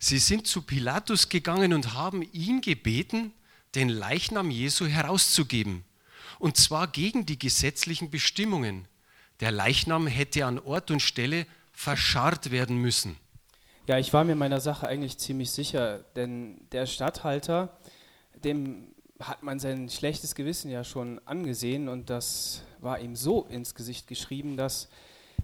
Sie 0.00 0.18
sind 0.18 0.48
zu 0.48 0.62
Pilatus 0.62 1.28
gegangen 1.28 1.72
und 1.74 1.94
haben 1.94 2.22
ihn 2.32 2.60
gebeten, 2.60 3.32
den 3.76 3.88
Leichnam 3.88 4.50
Jesu 4.50 4.86
herauszugeben. 4.86 5.84
Und 6.40 6.56
zwar 6.56 6.88
gegen 6.88 7.24
die 7.24 7.38
gesetzlichen 7.38 8.10
Bestimmungen. 8.10 8.88
Der 9.40 9.50
Leichnam 9.50 10.06
hätte 10.06 10.46
an 10.46 10.58
Ort 10.58 10.90
und 10.90 11.00
Stelle 11.00 11.46
verscharrt 11.72 12.50
werden 12.50 12.76
müssen. 12.76 13.16
Ja, 13.86 13.98
ich 13.98 14.12
war 14.12 14.24
mir 14.24 14.34
meiner 14.34 14.60
Sache 14.60 14.88
eigentlich 14.88 15.18
ziemlich 15.18 15.50
sicher, 15.50 15.98
denn 16.16 16.66
der 16.72 16.86
Statthalter, 16.86 17.76
dem 18.42 18.94
hat 19.20 19.42
man 19.42 19.58
sein 19.58 19.90
schlechtes 19.90 20.34
Gewissen 20.34 20.70
ja 20.70 20.84
schon 20.84 21.20
angesehen 21.26 21.88
und 21.88 22.10
das 22.10 22.62
war 22.80 22.98
ihm 22.98 23.14
so 23.16 23.44
ins 23.44 23.74
Gesicht 23.74 24.06
geschrieben, 24.06 24.56
dass 24.56 24.88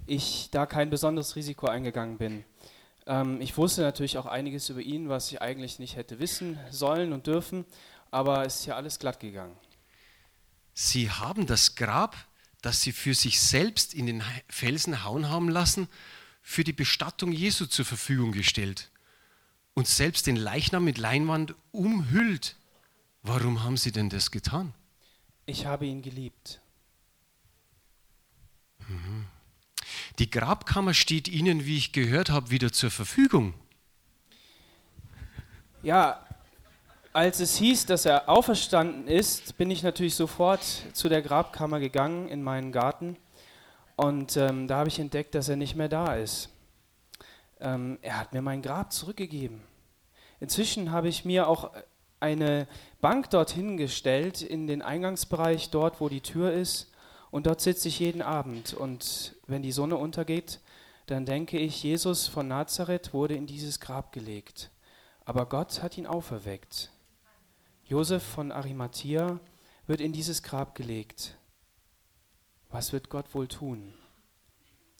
ich 0.06 0.48
da 0.50 0.66
kein 0.66 0.90
besonderes 0.90 1.36
Risiko 1.36 1.66
eingegangen 1.66 2.18
bin. 2.18 2.44
Ähm, 3.06 3.40
ich 3.40 3.56
wusste 3.56 3.82
natürlich 3.82 4.18
auch 4.18 4.26
einiges 4.26 4.68
über 4.68 4.80
ihn, 4.80 5.08
was 5.08 5.30
ich 5.30 5.42
eigentlich 5.42 5.78
nicht 5.78 5.96
hätte 5.96 6.18
wissen 6.18 6.58
sollen 6.70 7.12
und 7.12 7.26
dürfen, 7.26 7.64
aber 8.10 8.44
es 8.44 8.60
ist 8.60 8.66
ja 8.66 8.76
alles 8.76 8.98
glatt 8.98 9.20
gegangen. 9.20 9.56
Sie 10.72 11.10
haben 11.10 11.46
das 11.46 11.74
Grab 11.74 12.16
das 12.62 12.82
sie 12.82 12.92
für 12.92 13.14
sich 13.14 13.40
selbst 13.40 13.94
in 13.94 14.06
den 14.06 14.22
Felsen 14.48 15.04
hauen 15.04 15.28
haben 15.28 15.48
lassen, 15.48 15.88
für 16.42 16.64
die 16.64 16.72
Bestattung 16.72 17.32
Jesu 17.32 17.66
zur 17.66 17.84
Verfügung 17.84 18.32
gestellt 18.32 18.90
und 19.74 19.86
selbst 19.86 20.26
den 20.26 20.36
Leichnam 20.36 20.84
mit 20.84 20.98
Leinwand 20.98 21.54
umhüllt. 21.72 22.56
Warum 23.22 23.62
haben 23.62 23.76
sie 23.76 23.92
denn 23.92 24.08
das 24.08 24.30
getan? 24.30 24.74
Ich 25.46 25.66
habe 25.66 25.86
ihn 25.86 26.02
geliebt. 26.02 26.60
Mhm. 28.88 29.26
Die 30.18 30.30
Grabkammer 30.30 30.94
steht 30.94 31.28
Ihnen, 31.28 31.64
wie 31.64 31.76
ich 31.76 31.92
gehört 31.92 32.30
habe, 32.30 32.50
wieder 32.50 32.72
zur 32.72 32.90
Verfügung. 32.90 33.54
Ja, 35.82 36.26
als 37.12 37.40
es 37.40 37.56
hieß, 37.56 37.86
dass 37.86 38.04
er 38.04 38.28
auferstanden 38.28 39.08
ist, 39.08 39.56
bin 39.58 39.70
ich 39.70 39.82
natürlich 39.82 40.14
sofort 40.14 40.62
zu 40.92 41.08
der 41.08 41.22
Grabkammer 41.22 41.80
gegangen 41.80 42.28
in 42.28 42.42
meinen 42.42 42.72
Garten 42.72 43.16
und 43.96 44.36
ähm, 44.36 44.68
da 44.68 44.78
habe 44.78 44.88
ich 44.88 44.98
entdeckt, 44.98 45.34
dass 45.34 45.48
er 45.48 45.56
nicht 45.56 45.76
mehr 45.76 45.88
da 45.88 46.14
ist. 46.16 46.50
Ähm, 47.60 47.98
er 48.02 48.18
hat 48.18 48.32
mir 48.32 48.42
mein 48.42 48.62
Grab 48.62 48.92
zurückgegeben. 48.92 49.62
Inzwischen 50.40 50.90
habe 50.90 51.08
ich 51.08 51.24
mir 51.24 51.48
auch 51.48 51.70
eine 52.18 52.66
Bank 53.00 53.30
dorthin 53.30 53.76
gestellt, 53.76 54.42
in 54.42 54.66
den 54.66 54.80
Eingangsbereich, 54.80 55.70
dort 55.70 56.00
wo 56.00 56.08
die 56.08 56.22
Tür 56.22 56.52
ist. 56.52 56.90
Und 57.30 57.46
dort 57.46 57.60
sitze 57.60 57.88
ich 57.88 57.98
jeden 57.98 58.22
Abend. 58.22 58.74
Und 58.74 59.34
wenn 59.46 59.62
die 59.62 59.72
Sonne 59.72 59.96
untergeht, 59.96 60.60
dann 61.06 61.26
denke 61.26 61.58
ich, 61.58 61.82
Jesus 61.82 62.26
von 62.26 62.48
Nazareth 62.48 63.12
wurde 63.12 63.34
in 63.34 63.46
dieses 63.46 63.80
Grab 63.80 64.12
gelegt 64.12 64.70
aber 65.30 65.46
Gott 65.46 65.80
hat 65.80 65.96
ihn 65.96 66.08
auferweckt. 66.08 66.90
Josef 67.90 68.22
von 68.22 68.52
Arimathea 68.52 69.40
wird 69.88 70.00
in 70.00 70.12
dieses 70.12 70.44
Grab 70.44 70.76
gelegt. 70.76 71.36
Was 72.68 72.92
wird 72.92 73.08
Gott 73.08 73.34
wohl 73.34 73.48
tun? 73.48 73.92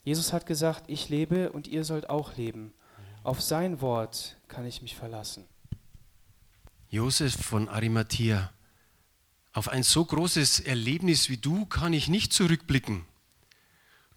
Jesus 0.03 0.33
hat 0.33 0.45
gesagt, 0.45 0.89
ich 0.89 1.07
lebe 1.07 1.53
und 1.53 1.69
ihr 1.69 1.85
sollt 1.85 2.09
auch 2.09 2.35
leben. 2.35 2.73
Auf 3.23 3.41
sein 3.41 3.79
Wort 3.79 4.35
kann 4.49 4.65
ich 4.65 4.81
mich 4.81 4.97
verlassen. 4.97 5.45
Josef 6.89 7.33
von 7.33 7.69
Arimathea, 7.69 8.51
auf 9.53 9.69
ein 9.69 9.83
so 9.83 10.03
großes 10.03 10.59
Erlebnis 10.59 11.29
wie 11.29 11.37
du 11.37 11.65
kann 11.65 11.93
ich 11.93 12.09
nicht 12.09 12.33
zurückblicken. 12.33 13.05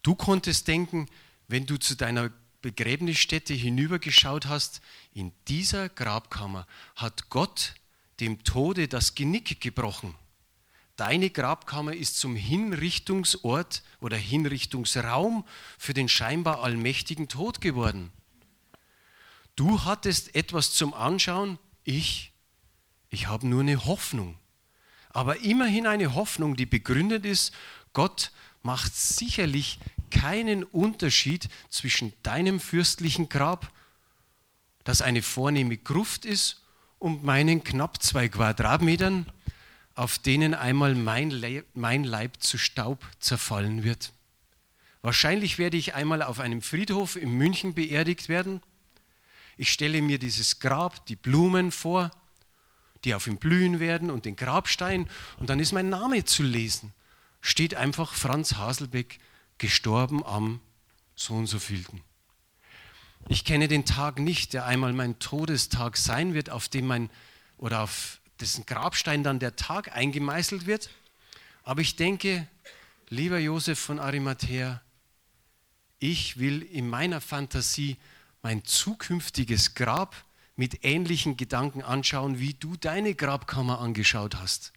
Du 0.03 0.17
konntest 0.17 0.67
denken, 0.67 1.07
wenn 1.47 1.67
du 1.67 1.77
zu 1.77 1.95
deiner 1.95 2.33
Begräbnisstätte 2.61 3.55
hinübergeschaut 3.55 4.47
hast, 4.47 4.81
in 5.13 5.31
dieser 5.47 5.89
Grabkammer 5.89 6.67
hat 6.97 7.31
Gott 7.31 7.75
dem 8.21 8.45
Tode 8.45 8.89
das 8.89 9.15
Genick 9.15 9.61
gebrochen. 9.61 10.15
Deine 10.97 11.31
Grabkammer 11.31 11.95
ist 11.95 12.19
zum 12.19 12.37
Hinrichtungsort 12.37 13.83
oder 14.01 14.17
Hinrichtungsraum 14.17 15.45
für 15.77 15.93
den 15.93 16.09
scheinbar 16.09 16.63
allmächtigen 16.63 17.29
Tod 17.29 17.61
geworden. 17.61 18.13
Du 19.57 19.85
hattest 19.85 20.35
etwas 20.37 20.73
zum 20.73 20.95
Anschauen, 20.95 21.59
ich, 21.83 22.33
ich 23.11 23.27
habe 23.27 23.47
nur 23.47 23.63
eine 23.63 23.87
Hoffnung. 23.87 24.39
Aber 25.11 25.41
immerhin 25.41 25.87
eine 25.87 26.15
Hoffnung, 26.15 26.57
die 26.57 26.67
begründet 26.67 27.25
ist, 27.25 27.53
Gott 27.93 28.33
macht 28.63 28.95
sicherlich 28.95 29.79
keinen 30.11 30.65
Unterschied 30.65 31.49
zwischen 31.71 32.13
deinem 32.23 32.61
fürstlichen 32.61 33.29
Grab, 33.29 33.73
das 34.85 35.03
eine 35.03 35.23
vornehme 35.23 35.77
Gruft 35.77 36.25
ist, 36.25 36.64
und 36.99 37.25
meinen 37.25 37.65
knapp 37.65 38.03
zwei 38.03 38.29
Quadratmetern, 38.29 39.27
auf 39.95 40.19
denen 40.19 40.55
einmal 40.55 40.95
mein 40.95 41.31
Leib, 41.31 41.67
mein 41.75 42.05
Leib 42.05 42.43
zu 42.43 42.59
Staub 42.59 43.05
zerfallen 43.19 43.85
wird. 43.85 44.13
Wahrscheinlich 45.03 45.59
werde 45.59 45.77
ich 45.77 45.95
einmal 45.95 46.23
auf 46.23 46.41
einem 46.41 46.63
Friedhof 46.63 47.17
in 47.17 47.31
München 47.31 47.75
beerdigt 47.75 48.29
werden. 48.29 48.63
Ich 49.57 49.71
stelle 49.71 50.01
mir 50.03 50.19
dieses 50.19 50.61
Grab, 50.61 51.05
die 51.07 51.17
Blumen 51.17 51.71
vor, 51.71 52.11
die 53.05 53.15
auf 53.15 53.27
ihm 53.27 53.37
blühen 53.37 53.81
werden 53.81 54.11
und 54.11 54.25
den 54.25 54.35
Grabstein 54.35 55.09
und 55.39 55.51
dann 55.51 55.61
ist 55.61 55.73
mein 55.73 55.91
Name 55.91 56.25
zu 56.25 56.43
lesen. 56.43 56.93
Steht 57.41 57.75
einfach 57.75 58.15
Franz 58.15 58.55
Haselbeck, 58.55 59.19
gestorben 59.59 60.25
am 60.25 60.61
so 61.15 61.35
und 61.35 61.47
so 61.47 61.59
vielten. 61.59 62.01
Ich 63.29 63.45
kenne 63.45 63.69
den 63.69 63.85
Tag 63.87 64.19
nicht, 64.19 64.53
der 64.53 64.67
einmal 64.67 64.93
mein 64.93 65.19
Todestag 65.19 65.97
sein 65.97 66.35
wird, 66.35 66.51
auf 66.51 66.69
dem 66.69 66.87
mein 66.87 67.11
oder 67.57 67.81
auf 67.81 68.21
dessen 68.41 68.67
Grabstein 68.67 69.23
dann 69.23 69.39
der 69.39 69.57
Tag 69.57 69.97
eingemeißelt 69.97 70.67
wird. 70.67 70.91
Aber 71.63 71.81
ich 71.81 71.97
denke, 71.97 72.47
lieber 73.09 73.39
Josef 73.39 73.79
von 73.79 73.99
Arimathea, 73.99 74.83
ich 75.99 76.39
will 76.39 76.63
in 76.63 76.89
meiner 76.91 77.21
Fantasie 77.21 77.97
mein 78.43 78.65
zukünftiges 78.65 79.75
Grab 79.75 80.15
mit 80.57 80.85
ähnlichen 80.85 81.37
Gedanken 81.37 81.83
anschauen, 81.83 82.39
wie 82.39 82.55
du 82.55 82.77
deine 82.77 83.15
Grabkammer 83.15 83.81
angeschaut 83.81 84.37
hast. 84.37 84.73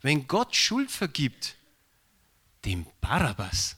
Wenn 0.00 0.26
Gott 0.26 0.56
Schuld 0.56 0.90
vergibt, 0.90 1.56
dem 2.64 2.86
Barabbas 3.00 3.76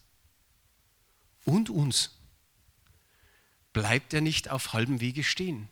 und 1.44 1.68
uns, 1.68 2.17
bleibt 3.72 4.14
er 4.14 4.20
nicht 4.20 4.50
auf 4.50 4.72
halbem 4.72 5.00
Wege 5.00 5.24
stehen. 5.24 5.68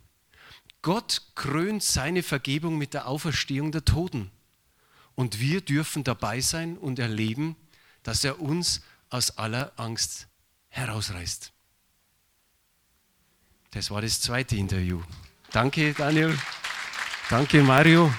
Gott 0.82 1.22
krönt 1.34 1.82
seine 1.82 2.22
Vergebung 2.22 2.78
mit 2.78 2.94
der 2.94 3.08
Auferstehung 3.08 3.72
der 3.72 3.84
Toten. 3.84 4.30
Und 5.14 5.40
wir 5.40 5.60
dürfen 5.60 6.04
dabei 6.04 6.40
sein 6.40 6.76
und 6.76 6.98
erleben, 6.98 7.56
dass 8.02 8.22
er 8.22 8.40
uns 8.40 8.82
aus 9.10 9.38
aller 9.38 9.72
Angst 9.76 10.28
herausreißt. 10.68 11.52
Das 13.72 13.90
war 13.90 14.02
das 14.02 14.20
zweite 14.20 14.56
Interview. 14.56 15.02
Danke, 15.50 15.92
Daniel. 15.92 16.38
Danke, 17.28 17.62
Mario. 17.62 18.12